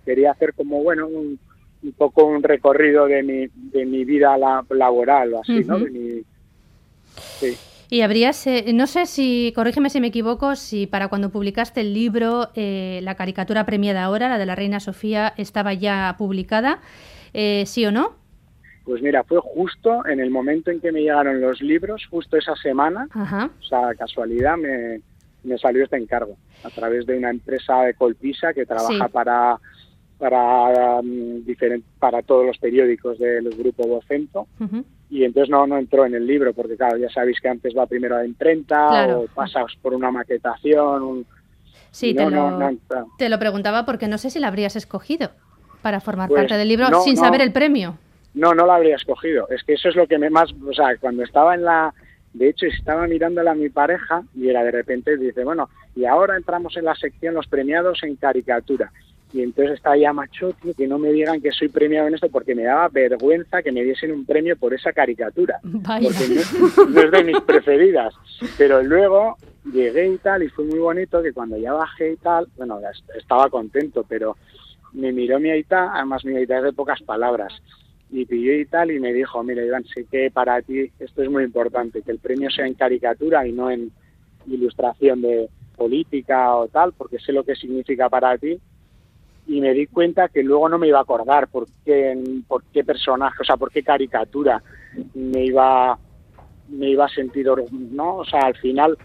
quería 0.05 0.31
hacer 0.31 0.53
como, 0.53 0.83
bueno, 0.83 1.07
un, 1.07 1.39
poco 1.97 2.25
un 2.25 2.41
recorrido 2.41 3.05
de 3.05 3.21
mi, 3.21 3.47
de 3.47 3.85
mi 3.85 4.05
vida 4.05 4.35
laboral 4.69 5.35
o 5.35 5.41
así, 5.41 5.63
¿no? 5.63 5.79
sí. 7.39 7.55
Y 7.89 8.01
habrías, 8.01 8.47
eh, 8.47 8.65
no 8.73 8.87
sé 8.87 9.05
si, 9.05 9.53
corrígeme 9.55 9.89
si 9.89 10.01
me 10.01 10.07
equivoco, 10.07 10.55
si 10.55 10.87
para 10.87 11.07
cuando 11.07 11.29
publicaste 11.29 11.81
el 11.81 11.93
libro, 11.93 12.49
eh, 12.55 12.99
la 13.03 13.15
caricatura 13.15 13.65
premiada 13.65 14.03
ahora, 14.03 14.27
la 14.27 14.37
de 14.37 14.45
la 14.45 14.55
Reina 14.55 14.79
Sofía, 14.79 15.33
estaba 15.37 15.73
ya 15.73 16.15
publicada, 16.17 16.79
eh, 17.33 17.63
¿sí 17.67 17.85
o 17.85 17.91
no? 17.91 18.15
Pues 18.85 19.01
mira, 19.01 19.23
fue 19.23 19.39
justo 19.39 20.05
en 20.05 20.19
el 20.19 20.29
momento 20.29 20.71
en 20.71 20.79
que 20.79 20.91
me 20.91 21.01
llegaron 21.01 21.41
los 21.41 21.61
libros, 21.61 22.05
justo 22.09 22.37
esa 22.37 22.55
semana, 22.55 23.07
o 23.13 23.63
sea, 23.63 23.93
casualidad, 23.97 24.57
me, 24.57 25.57
salió 25.57 25.83
este 25.83 25.97
encargo 25.97 26.37
a 26.63 26.69
través 26.69 27.05
de 27.05 27.17
una 27.17 27.29
empresa 27.29 27.81
de 27.81 27.93
Colpisa 27.93 28.53
que 28.53 28.65
trabaja 28.65 29.07
para 29.09 29.59
para 30.17 30.99
um, 31.01 31.43
para 31.99 32.21
todos 32.21 32.45
los 32.45 32.57
periódicos 32.57 33.19
del 33.19 33.49
grupo 33.49 33.85
Vocento 33.85 34.47
y 35.09 35.23
entonces 35.23 35.49
no 35.49 35.67
no 35.67 35.77
entró 35.77 36.05
en 36.05 36.15
el 36.15 36.25
libro 36.25 36.53
porque 36.53 36.75
claro 36.75 36.97
ya 36.97 37.09
sabéis 37.09 37.39
que 37.39 37.47
antes 37.47 37.73
va 37.77 37.85
primero 37.85 38.15
a 38.15 38.19
la 38.19 38.25
imprenta 38.25 39.17
o 39.17 39.27
pasas 39.27 39.65
por 39.81 39.93
una 39.93 40.11
maquetación 40.11 41.25
sí 41.91 42.13
te, 42.13 42.29
lo, 42.29 42.59
te, 43.17 43.29
lo, 43.29 43.39
preguntaba 43.39 43.85
porque 43.85 44.07
no 44.07 44.17
sé 44.17 44.29
si 44.29 44.39
la 44.39 44.47
habrías 44.47 44.75
escogido 44.75 45.31
para 45.81 45.99
formar 46.01 46.29
pues 46.29 46.41
parte 46.41 46.57
del 46.57 46.67
libro 46.67 47.01
sin 47.01 47.17
saber 47.17 47.41
el 47.41 47.51
premio 47.51 47.97
no, 48.35 48.53
no 48.53 48.67
la 48.67 48.75
habría 48.75 48.97
escogido. 48.97 49.47
Es 49.49 49.63
que 49.63 49.73
eso 49.73 49.89
es 49.89 49.95
lo 49.95 50.07
que 50.07 50.19
me 50.19 50.29
más, 50.29 50.51
o 50.51 50.73
sea, 50.73 50.97
cuando 50.99 51.23
estaba 51.23 51.55
en 51.55 51.63
la, 51.63 51.93
de 52.33 52.49
hecho 52.49 52.65
estaba 52.67 53.07
mirándola 53.07 53.51
a 53.51 53.55
mi 53.55 53.69
pareja 53.69 54.23
y 54.35 54.49
era 54.49 54.63
de 54.63 54.71
repente 54.71 55.17
dice, 55.17 55.43
bueno, 55.43 55.69
y 55.95 56.05
ahora 56.05 56.35
entramos 56.35 56.75
en 56.75 56.85
la 56.85 56.95
sección 56.95 57.33
los 57.33 57.47
premiados 57.47 58.03
en 58.03 58.17
caricatura. 58.17 58.91
Y 59.35 59.41
entonces 59.41 59.73
está 59.75 59.97
ya 59.97 60.13
machote 60.13 60.73
que 60.75 60.87
no 60.87 60.97
me 60.97 61.11
digan 61.11 61.41
que 61.41 61.51
soy 61.51 61.67
premiado 61.67 62.07
en 62.07 62.13
esto 62.13 62.29
porque 62.29 62.55
me 62.55 62.63
daba 62.63 62.87
vergüenza 62.87 63.61
que 63.61 63.73
me 63.73 63.83
diesen 63.83 64.13
un 64.13 64.25
premio 64.25 64.55
por 64.55 64.73
esa 64.73 64.93
caricatura. 64.93 65.59
Porque 65.61 66.89
no, 66.89 67.01
es 67.01 67.11
de 67.11 67.23
mis 67.25 67.41
preferidas. 67.41 68.13
Pero 68.57 68.81
luego 68.81 69.35
llegué 69.73 70.07
y 70.07 70.17
tal 70.19 70.43
y 70.43 70.47
fue 70.47 70.63
muy 70.63 70.79
bonito 70.79 71.21
que 71.21 71.33
cuando 71.33 71.57
ya 71.57 71.73
bajé 71.73 72.13
y 72.13 72.15
tal, 72.15 72.47
bueno, 72.55 72.79
estaba 73.17 73.49
contento, 73.49 74.05
pero 74.07 74.37
me 74.93 75.11
miró 75.11 75.37
mi 75.37 75.49
aita, 75.49 75.91
además 75.93 76.23
mi 76.23 76.37
aita 76.37 76.59
es 76.59 76.63
de 76.63 76.71
pocas 76.71 77.01
palabras 77.01 77.51
y 78.11 78.25
pilló 78.25 78.53
y 78.53 78.65
tal 78.65 78.89
y 78.91 79.01
me 79.01 79.11
dijo, 79.11 79.43
mira 79.43 79.65
Iván, 79.65 79.83
sé 79.83 80.05
que 80.09 80.31
para 80.31 80.61
ti 80.61 80.89
esto 80.97 81.23
es 81.23 81.29
muy 81.29 81.43
importante, 81.43 82.03
que 82.03 82.11
el 82.11 82.19
premio 82.19 82.49
sea 82.51 82.67
en 82.67 82.75
caricatura 82.75 83.45
y 83.45 83.51
no 83.51 83.69
en 83.69 83.91
ilustración 84.47 85.23
de 85.23 85.49
política 85.75 86.55
o 86.55 86.69
tal, 86.69 86.93
porque 86.93 87.19
sé 87.19 87.33
lo 87.33 87.43
que 87.43 87.57
significa 87.57 88.07
para 88.09 88.37
ti 88.37 88.61
y 89.47 89.61
me 89.61 89.73
di 89.73 89.87
cuenta 89.87 90.29
que 90.29 90.43
luego 90.43 90.69
no 90.69 90.77
me 90.77 90.87
iba 90.87 90.99
a 90.99 91.03
acordar 91.03 91.47
por 91.47 91.67
qué, 91.83 92.17
por 92.47 92.63
qué 92.65 92.83
personaje, 92.83 93.37
o 93.41 93.45
sea, 93.45 93.57
por 93.57 93.71
qué 93.71 93.83
caricatura 93.83 94.61
me 95.13 95.45
iba 95.45 95.97
me 96.67 96.89
iba 96.89 97.05
a 97.05 97.09
sentir, 97.09 97.47
¿no? 97.91 98.17
O 98.17 98.25
sea, 98.25 98.41
al 98.41 98.55
final 98.55 98.97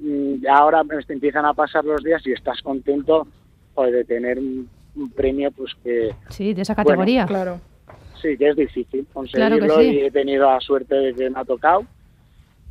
mm, 0.00 0.46
ahora 0.50 0.82
empiezan 1.08 1.44
a 1.44 1.54
pasar 1.54 1.84
los 1.84 2.02
días 2.02 2.26
y 2.26 2.32
estás 2.32 2.60
contento 2.60 3.28
pues, 3.72 3.92
de 3.92 4.04
tener 4.04 4.38
un, 4.38 4.68
premio 5.14 5.50
pues 5.52 5.72
que... 5.82 6.14
Sí, 6.28 6.54
de 6.54 6.62
esa 6.62 6.74
categoría. 6.74 7.26
claro 7.26 7.60
sí, 8.24 8.36
que 8.36 8.48
es 8.48 8.56
difícil 8.56 9.06
conseguirlo 9.12 9.82
y 9.82 9.98
he 10.00 10.10
tenido 10.10 10.50
la 10.50 10.60
suerte 10.60 10.94
de 10.94 11.14
que 11.14 11.30
me 11.30 11.38
ha 11.38 11.44
tocado 11.44 11.84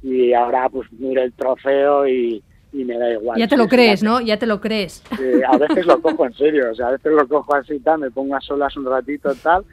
y 0.02 0.34
ahora 0.34 0.68
pues 0.70 0.92
miro 0.94 1.22
el 1.22 1.32
trofeo 1.34 2.08
y, 2.08 2.44
me 2.74 2.98
da 2.98 3.12
igual. 3.12 3.40
Ya 3.40 3.48
te 3.48 3.58
lo 3.58 3.68
crees, 3.68 4.04
¿no? 4.04 4.22
Ya 4.22 4.38
te 4.38 4.46
lo 4.46 4.60
crees. 4.60 5.04
a 5.48 5.58
veces 5.58 5.86
lo 5.86 6.02
cojo 6.02 6.26
en 6.26 6.34
serio, 6.34 6.72
o 6.72 6.76
sea, 6.76 6.88
a 6.88 6.92
veces 6.92 7.12
lo 7.12 7.28
cojo 7.28 7.56
así 7.56 7.80
tal, 7.80 8.00
me 8.00 8.12
pongo 8.12 8.36
a 8.36 8.42
solas 8.42 8.76
un 8.76 8.86
ratito 8.86 9.34
tal 9.36 9.64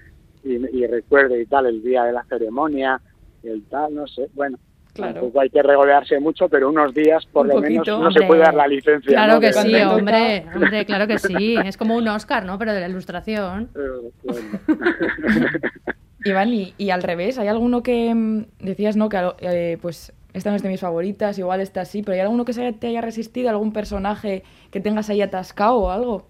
y, 0.45 0.55
y 0.77 0.87
recuerdo 0.87 1.39
y 1.39 1.47
tal 1.47 1.67
el 1.67 1.83
día 1.83 2.05
de 2.05 2.13
la 2.13 2.25
ceremonia, 2.25 3.01
y 3.43 3.49
el 3.49 3.63
tal, 3.65 3.95
no 3.95 4.07
sé, 4.07 4.29
bueno, 4.35 4.59
Claro. 4.93 5.31
hay 5.41 5.51
que 5.51 5.63
regolearse 5.63 6.19
mucho, 6.19 6.49
pero 6.49 6.69
unos 6.69 6.93
días 6.93 7.25
por 7.27 7.47
lo 7.47 7.61
menos 7.61 7.87
no 7.87 8.11
se 8.11 8.23
puede 8.23 8.41
dar 8.41 8.55
la 8.55 8.67
licencia. 8.67 9.13
Claro 9.13 9.41
que 9.41 9.53
sí, 9.53 9.75
hombre, 9.77 10.45
hombre, 10.55 10.85
claro 10.85 11.07
que 11.07 11.19
sí. 11.19 11.57
Es 11.65 11.77
como 11.77 11.97
un 11.97 12.09
Oscar, 12.09 12.45
¿no? 12.45 12.59
Pero 12.59 12.73
de 12.73 12.81
la 12.81 12.89
ilustración. 12.89 13.69
Iván, 16.25 16.51
y, 16.53 16.91
al 16.91 17.03
revés, 17.03 17.39
¿hay 17.39 17.49
alguno 17.49 17.83
que 17.83 18.15
mm, 18.15 18.45
decías, 18.59 18.97
no, 18.97 19.09
que 19.09 19.33
eh, 19.41 19.79
pues 19.81 20.13
esta 20.33 20.51
no 20.51 20.57
es 20.57 20.63
de 20.63 20.69
mis 20.69 20.81
favoritas, 20.81 21.39
igual 21.39 21.61
está 21.61 21.83
así, 21.83 22.03
pero 22.03 22.15
¿hay 22.15 22.21
alguno 22.21 22.45
que 22.45 22.53
se 22.53 22.73
te 22.73 22.89
haya 22.89 23.01
resistido, 23.01 23.51
algún 23.51 23.73
personaje 23.73 24.43
que 24.71 24.81
tengas 24.81 25.11
ahí 25.11 25.23
atascado 25.23 25.77
o 25.77 25.91
algo? 25.91 26.29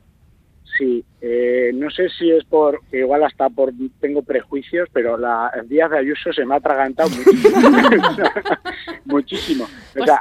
Sí, 0.79 1.05
eh, 1.21 1.73
no 1.75 1.91
sé 1.91 2.09
si 2.09 2.31
es 2.31 2.45
por, 2.45 2.81
igual 2.93 3.25
hasta 3.25 3.51
por, 3.51 3.73
tengo 4.01 4.23
prejuicios, 4.23 4.89
pero 4.93 5.17
la 5.17 5.51
Díaz 5.67 5.91
de 5.91 5.99
Ayuso 5.99 6.33
se 6.33 6.47
me 6.47 6.55
ha 6.55 6.59
atragantado 6.59 7.11
muchísimo. 7.11 7.61
muchísimo. 9.05 9.65
O 9.65 9.69
pues 9.95 10.05
sea, 10.05 10.21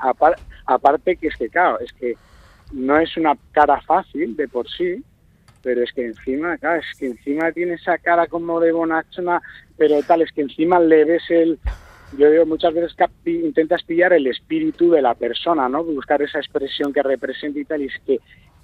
aparte 0.65 1.15
que 1.15 1.27
es 1.27 1.35
que, 1.37 1.49
claro, 1.49 1.79
es 1.79 1.93
que 1.93 2.15
no 2.73 2.97
es 2.99 3.15
una 3.15 3.37
cara 3.51 3.79
fácil 3.81 4.35
de 4.35 4.47
por 4.47 4.67
sí, 4.69 5.03
pero 5.61 5.83
es 5.83 5.91
que 5.93 6.05
encima, 6.05 6.57
claro, 6.57 6.81
es 6.81 6.97
que 6.97 7.07
encima 7.07 7.51
tiene 7.51 7.75
esa 7.75 7.97
cara 7.97 8.27
como 8.27 8.59
de 8.59 8.71
bonachona, 8.71 9.41
pero 9.77 10.01
tal, 10.03 10.21
es 10.23 10.31
que 10.31 10.41
encima 10.41 10.79
le 10.79 11.05
ves 11.05 11.23
el, 11.29 11.59
yo 12.17 12.29
digo 12.31 12.45
muchas 12.45 12.73
veces 12.73 12.95
que 12.95 13.31
intentas 13.31 13.83
pillar 13.83 14.13
el 14.13 14.27
espíritu 14.27 14.91
de 14.91 15.01
la 15.01 15.15
persona, 15.15 15.69
¿no? 15.69 15.83
Buscar 15.83 16.21
esa 16.21 16.39
expresión 16.39 16.91
que 16.91 17.03
representa 17.03 17.59
y 17.59 17.65
tal, 17.65 17.81
y 17.81 17.85
es 17.85 17.99
que 18.05 18.19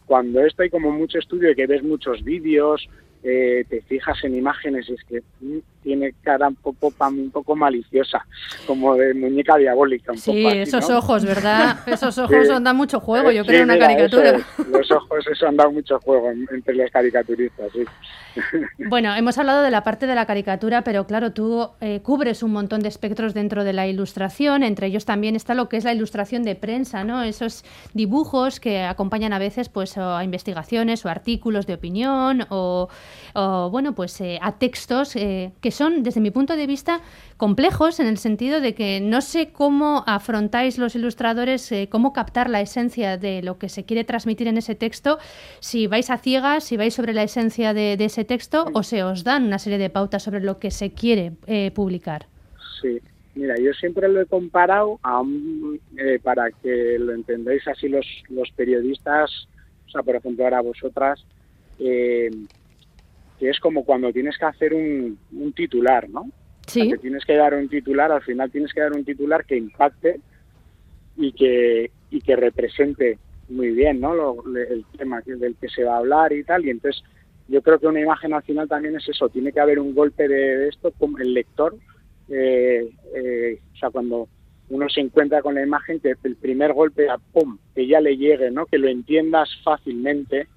cuando 0.05 0.41
esto 0.45 0.63
hay 0.63 0.69
como 0.69 0.91
mucho 0.91 1.19
estudio 1.19 1.51
y 1.51 1.55
que 1.55 1.67
ves 1.67 1.83
muchos 1.83 2.23
vídeos, 2.23 2.87
eh, 3.23 3.65
te 3.67 3.81
fijas 3.81 4.23
en 4.23 4.35
imágenes 4.35 4.87
y 4.89 4.93
es 4.93 5.03
que 5.03 5.21
mm, 5.41 5.57
tiene 5.85 6.15
cara 6.23 6.47
un 6.47 6.55
poco 6.55 6.91
un 6.99 7.29
poco 7.29 7.55
maliciosa, 7.55 8.25
como 8.65 8.95
de 8.95 9.13
muñeca 9.13 9.55
diabólica. 9.55 10.11
Un 10.11 10.17
sí, 10.17 10.45
esos 10.47 10.89
ojos, 10.89 11.23
¿verdad? 11.23 11.77
Esos 11.85 12.17
ojos 12.17 12.49
han 12.49 12.63
dado 12.63 12.75
mucho 12.75 12.99
juego, 12.99 13.31
yo 13.31 13.45
creo, 13.45 13.59
en 13.59 13.69
una 13.69 13.77
caricatura. 13.77 14.39
los 14.69 14.91
ojos, 14.91 15.25
eso 15.31 15.47
han 15.47 15.55
dado 15.55 15.71
mucho 15.71 15.99
juego 15.99 16.31
entre 16.31 16.73
los 16.73 16.89
caricaturistas, 16.89 17.71
sí. 17.71 17.85
Bueno, 18.89 19.15
hemos 19.15 19.37
hablado 19.37 19.61
de 19.61 19.71
la 19.71 19.83
parte 19.83 20.07
de 20.07 20.15
la 20.15 20.25
caricatura, 20.25 20.83
pero 20.83 21.05
claro, 21.05 21.31
tú 21.31 21.69
eh, 21.81 22.01
cubres 22.01 22.43
un 22.43 22.51
montón 22.51 22.81
de 22.81 22.89
espectros 22.89 23.33
dentro 23.33 23.63
de 23.63 23.73
la 23.73 23.87
ilustración, 23.87 24.63
entre 24.63 24.87
ellos 24.87 25.05
también 25.05 25.35
está 25.35 25.53
lo 25.53 25.69
que 25.69 25.77
es 25.77 25.83
la 25.83 25.93
ilustración 25.93 26.43
de 26.43 26.55
prensa, 26.55 27.03
¿no? 27.03 27.23
Esos 27.23 27.63
dibujos 27.93 28.59
que 28.59 28.81
acompañan 28.81 29.33
a 29.33 29.39
veces 29.39 29.69
pues 29.69 29.97
a 29.97 30.23
investigaciones 30.23 31.05
o 31.05 31.09
artículos 31.09 31.65
de 31.65 31.75
opinión 31.75 32.45
o, 32.49 32.89
bueno, 33.71 33.93
pues 33.93 34.19
eh, 34.21 34.39
a 34.41 34.53
textos 34.53 35.15
eh, 35.15 35.51
que 35.61 35.71
son, 35.75 36.03
desde 36.03 36.21
mi 36.21 36.31
punto 36.31 36.55
de 36.55 36.67
vista, 36.67 37.01
complejos 37.37 37.99
en 37.99 38.07
el 38.07 38.17
sentido 38.17 38.61
de 38.61 38.73
que 38.73 38.99
no 39.01 39.21
sé 39.21 39.51
cómo 39.51 40.03
afrontáis 40.07 40.77
los 40.77 40.95
ilustradores, 40.95 41.71
cómo 41.89 42.13
captar 42.13 42.49
la 42.49 42.61
esencia 42.61 43.17
de 43.17 43.41
lo 43.41 43.57
que 43.59 43.69
se 43.69 43.83
quiere 43.83 44.03
transmitir 44.03 44.47
en 44.47 44.57
ese 44.57 44.75
texto, 44.75 45.19
si 45.59 45.87
vais 45.87 46.09
a 46.09 46.17
ciegas, 46.17 46.63
si 46.63 46.77
vais 46.77 46.93
sobre 46.93 47.13
la 47.13 47.23
esencia 47.23 47.73
de, 47.73 47.97
de 47.97 48.05
ese 48.05 48.25
texto 48.25 48.65
o 48.73 48.83
se 48.83 49.03
os 49.03 49.23
dan 49.23 49.43
una 49.43 49.59
serie 49.59 49.77
de 49.77 49.89
pautas 49.89 50.23
sobre 50.23 50.41
lo 50.41 50.59
que 50.59 50.71
se 50.71 50.91
quiere 50.91 51.33
eh, 51.47 51.71
publicar? 51.71 52.27
Sí, 52.81 52.99
mira, 53.35 53.55
yo 53.57 53.73
siempre 53.73 54.07
lo 54.07 54.21
he 54.21 54.25
comparado 54.25 54.99
a 55.03 55.21
eh, 55.97 56.19
para 56.21 56.51
que 56.51 56.97
lo 56.99 57.13
entendáis 57.13 57.67
así 57.67 57.87
los, 57.87 58.05
los 58.29 58.49
periodistas, 58.51 59.47
o 59.87 59.89
sea, 59.89 60.03
por 60.03 60.15
ejemplo, 60.15 60.43
ahora 60.43 60.61
vosotras, 60.61 61.23
eh, 61.79 62.29
que 63.45 63.51
es 63.51 63.59
como 63.59 63.85
cuando 63.85 64.11
tienes 64.11 64.37
que 64.39 64.45
hacer 64.45 64.73
un, 64.73 65.19
un 65.31 65.53
titular, 65.53 66.09
¿no? 66.09 66.31
Sí. 66.65 66.89
que 66.89 66.97
tienes 66.97 67.23
que 67.25 67.35
dar 67.35 67.53
un 67.53 67.69
titular, 67.69 68.11
al 68.11 68.23
final 68.23 68.49
tienes 68.49 68.73
que 68.73 68.81
dar 68.81 68.91
un 68.93 69.05
titular 69.05 69.45
que 69.45 69.55
impacte 69.55 70.19
y 71.15 71.31
que, 71.33 71.91
y 72.09 72.21
que 72.21 72.35
represente 72.35 73.19
muy 73.49 73.69
bien 73.69 74.01
¿no? 74.01 74.33
el 74.55 74.83
tema 74.97 75.21
del 75.23 75.55
que 75.57 75.69
se 75.69 75.83
va 75.83 75.93
a 75.93 75.99
hablar 75.99 76.33
y 76.33 76.43
tal. 76.43 76.65
Y 76.65 76.71
entonces 76.71 77.03
yo 77.47 77.61
creo 77.61 77.77
que 77.77 77.85
una 77.85 78.01
imagen 78.01 78.33
al 78.33 78.41
final 78.41 78.67
también 78.67 78.95
es 78.95 79.07
eso, 79.07 79.29
tiene 79.29 79.51
que 79.51 79.59
haber 79.59 79.77
un 79.77 79.93
golpe 79.93 80.27
de, 80.27 80.67
esto 80.67 80.91
como 80.97 81.19
el 81.19 81.35
lector, 81.35 81.75
eh, 82.29 82.89
eh, 83.13 83.59
o 83.73 83.77
sea, 83.77 83.91
cuando 83.91 84.27
uno 84.69 84.89
se 84.89 85.01
encuentra 85.01 85.43
con 85.43 85.53
la 85.53 85.61
imagen, 85.61 85.99
que 85.99 86.15
el 86.23 86.35
primer 86.35 86.73
golpe, 86.73 87.05
¡pum!, 87.31 87.59
que 87.75 87.85
ya 87.85 88.01
le 88.01 88.17
llegue, 88.17 88.49
¿no? 88.49 88.65
que 88.65 88.79
lo 88.79 88.87
entiendas 88.87 89.49
fácilmente. 89.63 90.47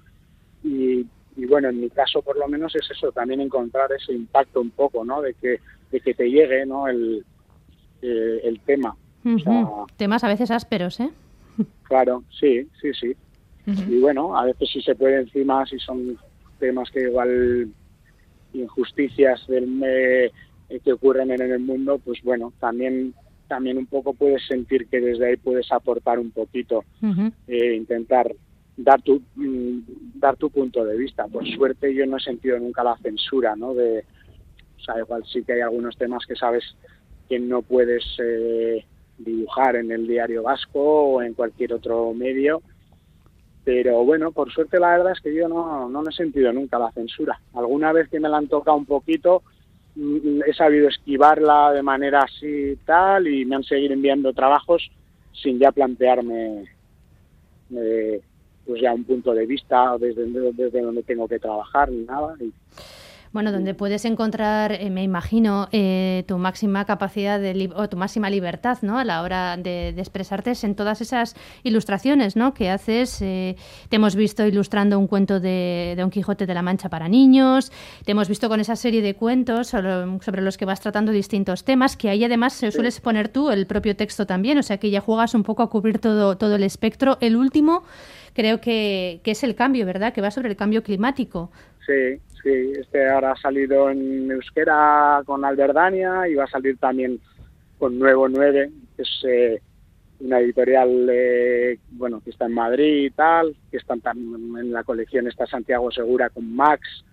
Y, 0.63 1.05
bueno, 1.45 1.69
en 1.69 1.79
mi 1.79 1.89
caso 1.89 2.21
por 2.21 2.37
lo 2.37 2.47
menos 2.47 2.75
es 2.75 2.89
eso, 2.89 3.11
también 3.11 3.41
encontrar 3.41 3.91
ese 3.91 4.13
impacto 4.13 4.61
un 4.61 4.71
poco, 4.71 5.05
¿no? 5.05 5.21
De 5.21 5.33
que, 5.33 5.59
de 5.91 5.99
que 5.99 6.13
te 6.13 6.29
llegue, 6.29 6.65
¿no? 6.65 6.87
El, 6.87 7.25
eh, 8.01 8.41
el 8.43 8.59
tema. 8.61 8.95
Temas 9.97 10.23
a 10.23 10.27
veces 10.27 10.51
ásperos, 10.51 10.99
¿eh? 10.99 11.09
Claro, 11.83 12.23
sí, 12.29 12.67
sí, 12.81 12.93
sí. 12.93 13.15
Y 13.87 13.99
bueno, 13.99 14.35
a 14.35 14.45
veces 14.45 14.69
si 14.71 14.81
se 14.81 14.95
puede 14.95 15.19
encima, 15.19 15.63
si 15.67 15.77
son 15.77 16.17
temas 16.59 16.89
que 16.89 17.01
igual 17.01 17.69
injusticias 18.53 19.45
del, 19.47 19.79
eh, 19.85 20.31
que 20.83 20.93
ocurren 20.93 21.29
en 21.31 21.41
el 21.41 21.59
mundo, 21.59 21.99
pues 22.03 22.19
bueno, 22.23 22.51
también 22.59 23.13
también 23.47 23.77
un 23.77 23.87
poco 23.87 24.13
puedes 24.13 24.45
sentir 24.45 24.87
que 24.87 25.01
desde 25.01 25.27
ahí 25.27 25.37
puedes 25.37 25.71
aportar 25.71 26.19
un 26.19 26.31
poquito, 26.31 26.83
eh, 27.47 27.75
intentar 27.75 28.31
dar 28.83 29.01
tu 29.01 29.21
mm, 29.35 29.79
dar 30.15 30.37
tu 30.37 30.49
punto 30.49 30.83
de 30.85 30.97
vista. 30.97 31.27
Por 31.27 31.45
suerte 31.47 31.93
yo 31.93 32.05
no 32.05 32.17
he 32.17 32.21
sentido 32.21 32.57
nunca 32.59 32.83
la 32.83 32.97
censura, 32.97 33.55
¿no? 33.55 33.73
De, 33.73 34.05
o 34.77 34.79
sea, 34.81 34.97
igual 34.99 35.23
sí 35.25 35.43
que 35.43 35.53
hay 35.53 35.61
algunos 35.61 35.97
temas 35.97 36.25
que 36.25 36.35
sabes 36.35 36.63
que 37.27 37.39
no 37.39 37.61
puedes 37.61 38.03
eh, 38.19 38.85
dibujar 39.17 39.75
en 39.75 39.91
el 39.91 40.07
diario 40.07 40.43
vasco 40.43 40.79
o 40.81 41.21
en 41.21 41.33
cualquier 41.33 41.73
otro 41.73 42.13
medio, 42.13 42.61
pero 43.65 44.03
bueno, 44.05 44.31
por 44.31 44.51
suerte 44.51 44.79
la 44.79 44.91
verdad 44.91 45.11
es 45.11 45.19
que 45.19 45.35
yo 45.35 45.47
no, 45.47 45.89
no 45.89 46.03
he 46.09 46.13
sentido 46.13 46.51
nunca 46.53 46.79
la 46.79 46.91
censura. 46.91 47.39
Alguna 47.53 47.91
vez 47.91 48.07
que 48.09 48.19
me 48.19 48.29
la 48.29 48.37
han 48.37 48.47
tocado 48.47 48.77
un 48.77 48.85
poquito, 48.85 49.43
mm, 49.95 50.43
he 50.47 50.53
sabido 50.53 50.87
esquivarla 50.87 51.73
de 51.73 51.83
manera 51.83 52.21
así 52.21 52.77
tal 52.85 53.27
y 53.27 53.43
me 53.43 53.57
han 53.57 53.63
seguido 53.63 53.93
enviando 53.93 54.33
trabajos 54.33 54.89
sin 55.33 55.59
ya 55.59 55.71
plantearme 55.71 56.63
eh, 57.75 58.21
pues 58.65 58.81
ya 58.81 58.93
un 58.93 59.03
punto 59.03 59.33
de 59.33 59.45
vista 59.45 59.97
desde, 59.99 60.25
desde 60.53 60.81
donde 60.81 61.03
tengo 61.03 61.27
que 61.27 61.39
trabajar 61.39 61.91
ni 61.91 62.05
nada. 62.05 62.35
Y, 62.39 62.51
bueno, 63.31 63.51
donde 63.51 63.75
puedes 63.75 64.05
encontrar, 64.05 64.71
eh, 64.71 64.89
me 64.89 65.03
imagino, 65.03 65.69
eh, 65.71 66.23
tu 66.27 66.39
máxima 66.39 66.85
capacidad 66.85 67.39
de 67.39 67.69
o 67.75 67.87
tu 67.87 67.95
máxima 67.95 68.27
libertad, 68.27 68.79
¿no? 68.81 68.97
A 68.97 69.03
la 69.03 69.21
hora 69.21 69.55
de, 69.55 69.89
expresarte 69.89 70.51
es 70.51 70.63
en 70.63 70.73
todas 70.73 70.99
esas 71.01 71.35
ilustraciones, 71.61 72.35
¿no? 72.35 72.55
Que 72.55 72.71
haces. 72.71 73.21
Eh, 73.21 73.55
te 73.89 73.97
hemos 73.97 74.15
visto 74.15 74.47
ilustrando 74.47 74.97
un 74.97 75.05
cuento 75.05 75.39
de 75.39 75.93
Don 75.95 76.09
Quijote 76.09 76.47
de 76.47 76.53
la 76.55 76.63
Mancha 76.63 76.89
para 76.89 77.07
niños. 77.07 77.71
Te 78.03 78.13
hemos 78.13 78.27
visto 78.29 78.49
con 78.49 78.61
esa 78.61 78.75
serie 78.75 79.03
de 79.03 79.15
cuentos 79.15 79.67
sobre, 79.67 80.41
los 80.41 80.57
que 80.57 80.65
vas 80.65 80.79
tratando 80.79 81.11
distintos 81.11 81.63
temas. 81.63 81.95
Que 81.97 82.09
ahí 82.09 82.23
además 82.23 82.53
se 82.53 82.71
sueles 82.71 82.99
poner 82.99 83.29
tú 83.29 83.51
el 83.51 83.67
propio 83.67 83.95
texto 83.95 84.25
también. 84.25 84.57
O 84.57 84.63
sea 84.63 84.79
que 84.79 84.89
ya 84.89 85.01
juegas 85.01 85.35
un 85.35 85.43
poco 85.43 85.61
a 85.61 85.69
cubrir 85.69 85.99
todo 85.99 86.35
todo 86.35 86.55
el 86.55 86.63
espectro. 86.63 87.19
El 87.21 87.35
último 87.35 87.83
creo 88.33 88.61
que, 88.61 89.21
que 89.23 89.31
es 89.31 89.43
el 89.43 89.55
cambio, 89.55 89.85
¿verdad? 89.85 90.13
Que 90.13 90.21
va 90.21 90.31
sobre 90.31 90.49
el 90.49 90.55
cambio 90.55 90.83
climático. 90.83 91.51
Sí, 91.85 92.19
Sí, 92.43 92.71
este 92.79 93.09
ahora 93.09 93.33
ha 93.33 93.35
salido 93.35 93.89
en 93.89 94.31
euskera 94.31 95.21
con 95.25 95.43
Alberdania 95.43 96.27
y 96.27 96.35
va 96.35 96.45
a 96.45 96.49
salir 96.49 96.77
también 96.77 97.19
con 97.77 97.99
Nuevo 97.99 98.29
9, 98.29 98.71
que 98.95 99.01
es 99.01 99.23
eh, 99.27 99.61
una 100.21 100.39
editorial 100.39 101.07
eh, 101.11 101.79
bueno 101.91 102.21
que 102.23 102.29
está 102.29 102.45
en 102.45 102.53
Madrid 102.53 103.07
y 103.07 103.09
tal, 103.09 103.55
que 103.69 103.77
están 103.77 103.99
también 103.99 104.57
en 104.57 104.71
la 104.71 104.83
colección 104.83 105.27
está 105.27 105.45
Santiago 105.47 105.91
Segura 105.91 106.29
con 106.29 106.55
Max, 106.55 107.03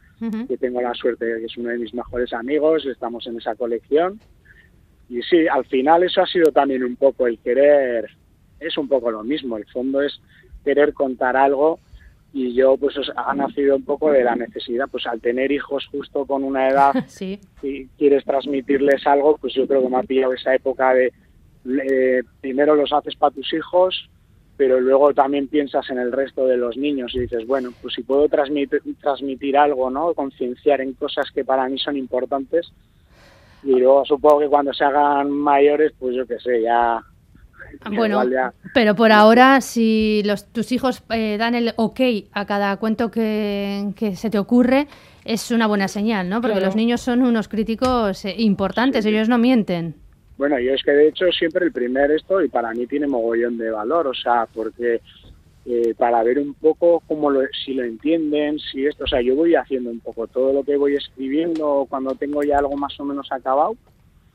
que 0.48 0.56
tengo 0.56 0.80
la 0.80 0.94
suerte 0.94 1.26
de 1.26 1.40
que 1.40 1.46
es 1.46 1.56
uno 1.58 1.70
de 1.70 1.78
mis 1.78 1.92
mejores 1.92 2.32
amigos, 2.32 2.86
estamos 2.86 3.26
en 3.26 3.36
esa 3.36 3.54
colección. 3.54 4.18
Y 5.08 5.22
sí, 5.22 5.46
al 5.46 5.64
final 5.66 6.04
eso 6.04 6.22
ha 6.22 6.26
sido 6.26 6.52
también 6.52 6.82
un 6.82 6.96
poco 6.96 7.26
el 7.26 7.38
querer, 7.38 8.10
es 8.58 8.78
un 8.78 8.88
poco 8.88 9.10
lo 9.10 9.22
mismo, 9.22 9.56
el 9.56 9.66
fondo 9.66 10.00
es 10.00 10.20
querer 10.66 10.92
contar 10.92 11.36
algo 11.36 11.78
y 12.32 12.52
yo 12.52 12.76
pues 12.76 12.96
ha 13.14 13.34
nacido 13.34 13.76
un 13.76 13.84
poco 13.84 14.10
de 14.10 14.24
la 14.24 14.34
necesidad, 14.34 14.88
pues 14.90 15.06
al 15.06 15.20
tener 15.20 15.52
hijos 15.52 15.86
justo 15.90 16.26
con 16.26 16.42
una 16.42 16.68
edad 16.68 16.92
sí. 17.06 17.40
y 17.62 17.86
quieres 17.96 18.24
transmitirles 18.24 19.06
algo, 19.06 19.38
pues 19.38 19.54
yo 19.54 19.66
creo 19.66 19.82
que 19.82 19.88
me 19.88 19.96
ha 19.96 20.02
pillado 20.02 20.34
esa 20.34 20.54
época 20.54 20.92
de 20.92 21.12
eh, 21.66 22.22
primero 22.40 22.74
los 22.74 22.92
haces 22.92 23.14
para 23.14 23.34
tus 23.34 23.52
hijos, 23.54 24.10
pero 24.56 24.80
luego 24.80 25.14
también 25.14 25.48
piensas 25.48 25.88
en 25.88 25.98
el 25.98 26.12
resto 26.12 26.46
de 26.46 26.56
los 26.56 26.76
niños 26.76 27.14
y 27.14 27.20
dices, 27.20 27.46
bueno, 27.46 27.72
pues 27.80 27.94
si 27.94 28.02
puedo 28.02 28.28
transmitir, 28.28 28.82
transmitir 29.00 29.56
algo, 29.56 29.88
¿no? 29.90 30.14
Concienciar 30.14 30.80
en 30.80 30.94
cosas 30.94 31.30
que 31.30 31.44
para 31.44 31.68
mí 31.68 31.78
son 31.78 31.96
importantes. 31.96 32.72
Y 33.62 33.78
luego 33.78 34.04
supongo 34.04 34.40
que 34.40 34.48
cuando 34.48 34.72
se 34.72 34.84
hagan 34.84 35.30
mayores, 35.30 35.92
pues 35.98 36.14
yo 36.14 36.26
qué 36.26 36.38
sé, 36.38 36.62
ya 36.62 37.02
bueno, 37.94 38.22
pero 38.74 38.94
por 38.94 39.12
ahora, 39.12 39.60
si 39.60 40.22
los, 40.24 40.52
tus 40.52 40.72
hijos 40.72 41.02
eh, 41.10 41.36
dan 41.38 41.54
el 41.54 41.72
ok 41.76 42.00
a 42.32 42.46
cada 42.46 42.76
cuento 42.76 43.10
que, 43.10 43.92
se 44.14 44.30
te 44.30 44.38
ocurre, 44.38 44.88
es 45.24 45.50
una 45.50 45.66
buena 45.66 45.88
señal, 45.88 46.28
¿no? 46.28 46.40
Porque 46.40 46.60
los 46.60 46.76
niños 46.76 47.00
son 47.00 47.22
unos 47.22 47.48
críticos 47.48 48.24
eh, 48.24 48.34
importantes, 48.38 49.04
ellos 49.06 49.28
no 49.28 49.38
mienten. 49.38 49.94
Bueno, 50.38 50.58
yo 50.60 50.74
es 50.74 50.82
que 50.82 50.92
de 50.92 51.08
hecho 51.08 51.26
siempre 51.32 51.64
el 51.64 51.72
primer 51.72 52.10
esto, 52.10 52.42
y 52.42 52.48
para 52.48 52.72
mí 52.72 52.86
tiene 52.86 53.06
mogollón 53.06 53.56
de 53.56 53.70
valor, 53.70 54.06
o 54.06 54.14
sea, 54.14 54.46
porque 54.52 55.00
eh, 55.64 55.94
para 55.96 56.22
ver 56.22 56.38
un 56.38 56.54
poco 56.54 57.02
cómo 57.08 57.30
lo, 57.30 57.40
si 57.64 57.74
lo 57.74 57.82
entienden, 57.82 58.58
si 58.58 58.86
esto, 58.86 59.04
o 59.04 59.06
sea, 59.08 59.20
yo 59.20 59.34
voy 59.34 59.54
haciendo 59.54 59.90
un 59.90 60.00
poco 60.00 60.26
todo 60.26 60.52
lo 60.52 60.62
que 60.62 60.76
voy 60.76 60.94
escribiendo 60.94 61.86
cuando 61.88 62.14
tengo 62.14 62.42
ya 62.42 62.58
algo 62.58 62.76
más 62.76 62.98
o 63.00 63.04
menos 63.04 63.32
acabado, 63.32 63.74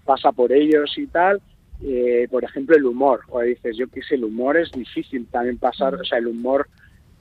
pasa 0.04 0.32
por 0.32 0.52
ellos 0.52 0.92
y 0.98 1.08
tal, 1.08 1.40
eh, 1.84 2.28
por 2.30 2.44
ejemplo, 2.44 2.76
el 2.76 2.86
humor. 2.86 3.22
O 3.30 3.42
dices, 3.42 3.78
yo 3.78 3.88
qué 3.88 4.02
sé, 4.02 4.16
el 4.16 4.26
humor 4.26 4.58
es 4.58 4.72
difícil 4.72 5.28
también 5.28 5.58
pasar, 5.58 5.96
o 5.96 6.04
sea, 6.04 6.20
el 6.20 6.28
humor 6.28 6.68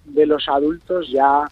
de 0.05 0.27
los 0.27 0.49
adultos 0.49 1.11
ya, 1.11 1.49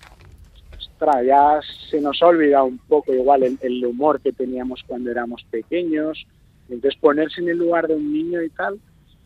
ya 1.25 1.61
se 1.91 2.01
nos 2.01 2.23
olvida 2.23 2.63
un 2.63 2.79
poco 2.79 3.13
igual 3.13 3.43
el, 3.43 3.59
el, 3.63 3.85
humor 3.85 4.21
que 4.21 4.33
teníamos 4.33 4.83
cuando 4.87 5.11
éramos 5.11 5.45
pequeños. 5.51 6.27
Entonces 6.69 7.01
ponerse 7.01 7.41
en 7.41 7.49
el 7.49 7.59
lugar 7.59 7.89
de 7.89 7.95
un 7.95 8.13
niño 8.13 8.43
y 8.43 8.51
tal, 8.51 8.79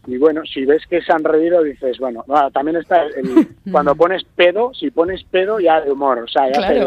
y 0.07 0.19
bueno, 0.19 0.43
si 0.45 0.65
ves 0.65 0.85
que 0.89 1.01
se 1.01 1.13
han 1.13 1.23
reído, 1.23 1.63
dices, 1.63 1.99
bueno, 1.99 2.25
también 2.53 2.77
está 2.77 3.05
el, 3.05 3.49
cuando 3.71 3.95
pones 3.95 4.25
pedo, 4.35 4.75
si 4.75 4.91
pones 4.91 5.23
pedo 5.25 5.61
ya 5.61 5.81
de 5.81 5.93
humor, 5.93 6.19
o 6.19 6.29
sea, 6.29 6.49
ya 6.49 6.59
claro, 6.59 6.87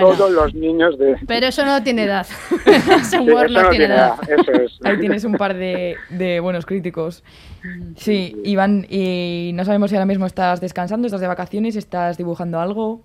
todos 0.00 0.32
los 0.32 0.54
niños 0.54 0.98
de... 0.98 1.16
Pero 1.28 1.46
eso 1.46 1.64
no 1.64 1.80
tiene 1.82 2.04
edad, 2.04 2.26
ese 2.66 3.20
humor 3.20 3.48
no, 3.50 3.68
tiene 3.70 3.86
edad. 3.86 4.14
Eso 4.28 4.52
es. 4.52 4.78
Ahí 4.82 4.98
tienes 4.98 5.24
un 5.24 5.34
par 5.34 5.54
de, 5.54 5.94
de, 6.10 6.40
buenos 6.40 6.66
críticos. 6.66 7.22
Sí, 7.96 8.36
Iván, 8.44 8.84
y 8.90 9.52
no 9.54 9.64
sabemos 9.64 9.90
si 9.90 9.96
ahora 9.96 10.06
mismo 10.06 10.26
estás 10.26 10.60
descansando, 10.60 11.06
estás 11.06 11.20
de 11.20 11.28
vacaciones, 11.28 11.76
estás 11.76 12.18
dibujando 12.18 12.58
algo. 12.58 13.04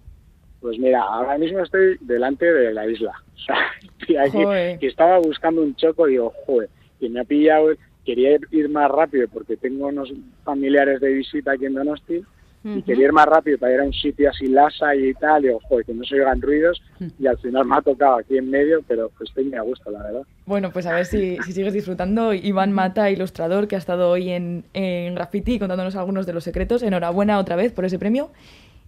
Pues 0.59 0.79
mira, 0.79 1.03
ahora 1.03 1.37
mismo 1.37 1.59
estoy 1.59 1.97
delante 2.01 2.51
de 2.51 2.73
la 2.73 2.87
isla, 2.87 3.13
o 3.35 3.37
sea, 3.37 4.77
que 4.79 4.87
estaba 4.87 5.19
buscando 5.19 5.61
un 5.61 5.75
choco 5.75 6.07
y 6.07 6.13
digo, 6.13 6.33
joder, 6.47 6.69
y 6.99 7.09
me 7.09 7.19
ha 7.19 7.23
pillado 7.23 7.69
quería 8.05 8.37
ir 8.51 8.69
más 8.69 8.89
rápido 8.89 9.27
porque 9.27 9.57
tengo 9.57 9.87
unos 9.87 10.13
familiares 10.43 11.01
de 11.01 11.13
visita 11.13 11.53
aquí 11.53 11.65
en 11.65 11.73
Donosti 11.73 12.23
y 12.63 12.81
quería 12.81 13.05
ir 13.05 13.13
más 13.13 13.27
rápido 13.27 13.59
para 13.59 13.75
ir 13.75 13.79
a 13.79 13.83
un 13.83 13.93
sitio 13.93 14.27
así 14.27 14.47
lasa 14.47 14.95
y 14.95 15.13
tal, 15.13 15.45
y 15.45 15.49
ojo, 15.49 15.77
que 15.85 15.93
no 15.93 16.03
se 16.03 16.15
oigan 16.15 16.41
ruidos, 16.41 16.81
y 17.19 17.27
al 17.27 17.37
final 17.37 17.63
me 17.63 17.75
ha 17.75 17.81
tocado 17.81 18.17
aquí 18.17 18.39
en 18.39 18.49
medio, 18.49 18.81
pero 18.87 19.11
pues 19.15 19.29
estoy 19.29 19.45
muy 19.45 19.55
a 19.55 19.61
gusto, 19.61 19.91
la 19.91 20.01
verdad. 20.01 20.21
Bueno, 20.47 20.71
pues 20.71 20.87
a 20.87 20.93
ver 20.95 21.05
si, 21.05 21.37
si 21.45 21.51
sigues 21.53 21.73
disfrutando. 21.73 22.33
Iván 22.33 22.71
Mata, 22.71 23.11
ilustrador, 23.11 23.67
que 23.67 23.75
ha 23.75 23.77
estado 23.77 24.09
hoy 24.09 24.31
en, 24.31 24.63
en 24.73 25.13
Graffiti 25.13 25.59
contándonos 25.59 25.95
algunos 25.95 26.25
de 26.25 26.33
los 26.33 26.43
secretos. 26.43 26.81
Enhorabuena 26.81 27.37
otra 27.37 27.55
vez 27.55 27.71
por 27.71 27.85
ese 27.85 27.99
premio 27.99 28.31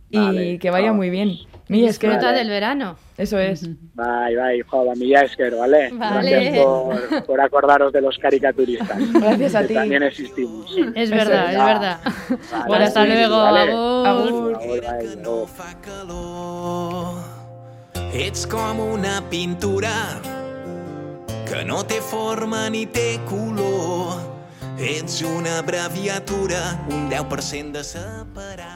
y 0.10 0.58
que 0.60 0.70
vaya 0.70 0.93
muy 0.93 1.10
bien. 1.10 1.38
Mi 1.70 1.82
Disfruta 1.82 2.32
del 2.32 2.48
verano. 2.48 2.96
Eso 3.17 3.38
es. 3.39 3.67
Bye, 3.93 4.38
bye, 4.38 4.63
joder, 4.67 4.96
mi 4.98 5.13
Esker, 5.13 5.54
¿vale? 5.56 5.89
vale. 5.91 6.30
Gracias 6.30 6.63
por, 6.63 7.26
por, 7.26 7.41
acordaros 7.41 7.91
de 7.91 8.00
los 8.02 8.17
caricaturistas. 8.17 8.98
Gracias 9.13 9.56
a 9.56 9.67
ti. 9.67 9.74
También 9.74 10.04
existimos. 10.04 10.74
Es 10.96 11.10
verdad, 11.10 11.52
es 11.52 11.58
verdad. 11.58 12.00
Vale, 12.52 12.63
bueno, 12.67 12.86
hasta 12.86 13.06
luego. 13.06 13.38
Vale. 13.38 13.72
Agur. 14.08 14.58
Ets 18.13 18.48
com 18.48 18.80
una 18.80 19.22
pintura 19.30 19.91
que 21.46 21.65
no 21.65 21.84
té 21.86 22.00
forma 22.02 22.70
ni 22.70 22.86
té 22.86 23.20
color. 23.30 24.15
Ets 24.80 25.22
una 25.22 25.60
abreviatura, 25.60 26.80
un 26.89 27.10
10% 27.10 27.72
de 27.74 27.84
separat. 27.84 28.67